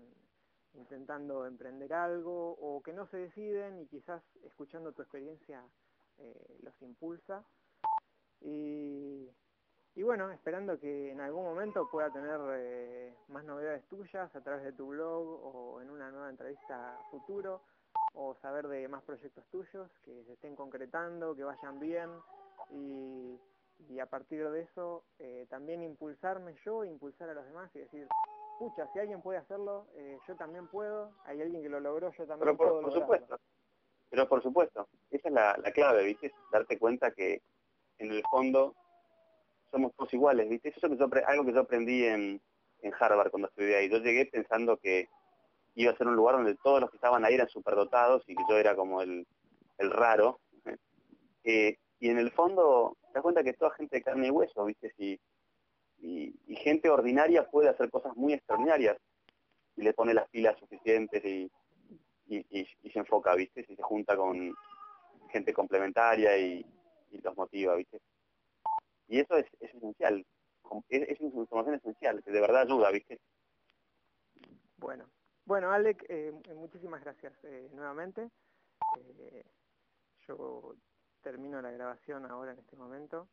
intentando 0.75 1.45
emprender 1.47 1.93
algo 1.93 2.53
o 2.53 2.83
que 2.83 2.93
no 2.93 3.07
se 3.07 3.19
deciden 3.19 3.81
y 3.81 3.87
quizás 3.87 4.23
escuchando 4.45 4.93
tu 4.93 5.03
experiencia 5.03 5.63
eh, 6.19 6.59
los 6.63 6.81
impulsa. 6.83 7.45
Y, 8.41 9.29
bueno, 9.97 10.31
esperando 10.31 10.79
que 10.79 11.11
en 11.11 11.21
algún 11.21 11.45
momento 11.45 11.89
pueda 11.91 12.11
tener 12.11 12.41
eh, 12.55 13.15
más 13.29 13.45
novedades 13.45 13.85
tuyas 13.89 14.35
a 14.35 14.41
través 14.41 14.65
de 14.65 14.73
tu 14.73 14.89
blog 14.89 15.27
o 15.27 15.81
en 15.81 15.91
una 15.91 16.11
nueva 16.11 16.31
entrevista 16.31 16.99
futuro 17.11 17.63
o 18.15 18.35
saber 18.43 18.69
de 18.69 18.89
más 18.89 19.03
proyectos 19.03 19.45
tuyos 19.51 19.91
que 20.05 20.25
se 20.25 20.33
estén 20.35 20.55
concretando, 20.57 21.35
que 21.35 21.45
vayan 21.45 21.79
bien 21.79 22.11
y, 22.71 23.39
a 24.01 24.07
partir 24.07 24.49
de 24.49 24.63
eso 24.63 25.05
eh, 25.19 25.47
también 25.51 25.83
impulsarme 25.83 26.55
yo, 26.65 26.85
impulsar 26.85 27.29
a 27.29 27.35
los 27.35 27.45
demás 27.45 27.71
y 27.75 27.81
decir, 27.81 28.09
pucha, 28.59 28.87
si 28.93 28.99
alguien 28.99 29.21
puede 29.21 29.39
hacerlo, 29.39 29.87
eh, 29.95 30.19
yo 30.27 30.35
también 30.37 30.67
puedo, 30.69 31.13
hay 31.25 31.43
alguien 31.43 31.63
que 31.63 31.69
lo 31.69 31.81
logró, 31.81 32.11
yo 32.13 32.27
también 32.27 32.57
Pero 32.57 32.57
por, 32.57 32.83
por 32.83 32.93
supuesto, 32.93 33.39
pero 34.13 34.29
por 34.29 34.43
supuesto, 34.43 34.89
esa 35.11 35.29
es 35.29 35.35
la, 35.35 35.73
clave, 35.73 36.05
¿viste? 36.05 36.35
Darte 36.53 36.79
cuenta 36.79 37.13
que 37.13 37.41
en 37.97 38.13
el 38.13 38.23
fondo 38.31 38.75
somos 39.71 39.95
todos 39.95 40.13
iguales, 40.13 40.51
¿viste? 40.51 40.69
Eso 40.69 40.87
es 40.87 41.01
algo 41.27 41.45
que 41.47 41.53
yo 41.55 41.61
aprendí 41.61 42.05
en, 42.05 42.39
en 42.83 42.93
Harvard 43.01 43.31
cuando 43.31 43.49
estudié 43.49 43.77
ahí. 43.77 43.89
Yo 43.89 43.97
llegué 43.99 44.27
pensando 44.27 44.77
que 44.77 45.09
iba 45.75 45.93
a 45.93 45.97
ser 45.97 46.07
un 46.07 46.17
lugar 46.17 46.37
donde 46.37 46.55
todos 46.57 46.81
los 46.81 46.91
que 46.91 46.97
estaban 46.97 47.25
ahí 47.25 47.35
eran 47.35 47.49
superdotados 47.49 48.23
y 48.27 48.35
que 48.35 48.43
yo 48.49 48.57
era 48.59 48.77
como 48.77 49.03
el, 49.03 49.27
el 49.79 49.91
raro. 49.91 50.41
Eh, 51.45 51.79
y 51.99 52.09
en 52.09 52.19
el 52.19 52.31
fondo 52.33 52.97
te 53.01 53.15
das 53.15 53.23
cuenta 53.23 53.43
que 53.43 53.51
es 53.51 53.59
toda 53.59 53.73
gente 53.73 53.97
de 53.97 54.03
carne 54.03 54.29
y 54.29 54.31
hueso, 54.31 54.65
¿viste? 54.65 54.93
Y, 54.99 55.19
y, 55.99 56.57
gente 56.57 56.91
ordinaria 56.91 57.49
puede 57.49 57.69
hacer 57.69 57.91
cosas 57.91 58.17
muy 58.17 58.33
extraordinarias 58.33 58.97
y 59.77 59.83
le 59.83 59.93
pone 59.93 60.15
las 60.15 60.29
pilas 60.29 60.59
suficientes 60.59 61.25
y, 61.25 61.51
y, 62.27 62.91
se 62.91 62.99
enfoca, 62.99 63.35
¿viste? 63.35 63.65
Si 63.65 63.75
se 63.75 63.83
junta 63.83 64.17
con 64.17 64.55
gente 65.31 65.53
complementaria 65.53 66.37
y, 66.39 66.65
los 67.23 67.37
motiva, 67.37 67.75
¿viste? 67.77 68.01
Y 69.09 69.21
eso 69.21 69.37
es, 69.37 69.47
es 69.61 69.75
esencial, 69.75 70.25
es, 70.89 71.09
es, 71.09 71.21
una 71.21 71.43
información 71.43 71.75
esencial, 71.77 72.23
que 72.25 72.31
de 72.31 72.41
verdad 72.41 72.63
ayuda, 72.63 72.91
¿viste? 72.91 73.19
Bueno, 74.79 75.09
bueno, 75.45 75.73
Alec, 75.73 76.05
eh, 76.09 76.33
muchísimas 76.55 77.03
gracias 77.03 77.33
eh, 77.45 77.69
nuevamente. 77.73 78.31
Eh, 78.97 79.45
yo 80.27 80.75
termino 81.23 81.61
la 81.61 81.71
grabación 81.71 82.27
ahora 82.27 82.53
en 82.53 82.59
este 82.59 82.77
momento. 82.77 83.29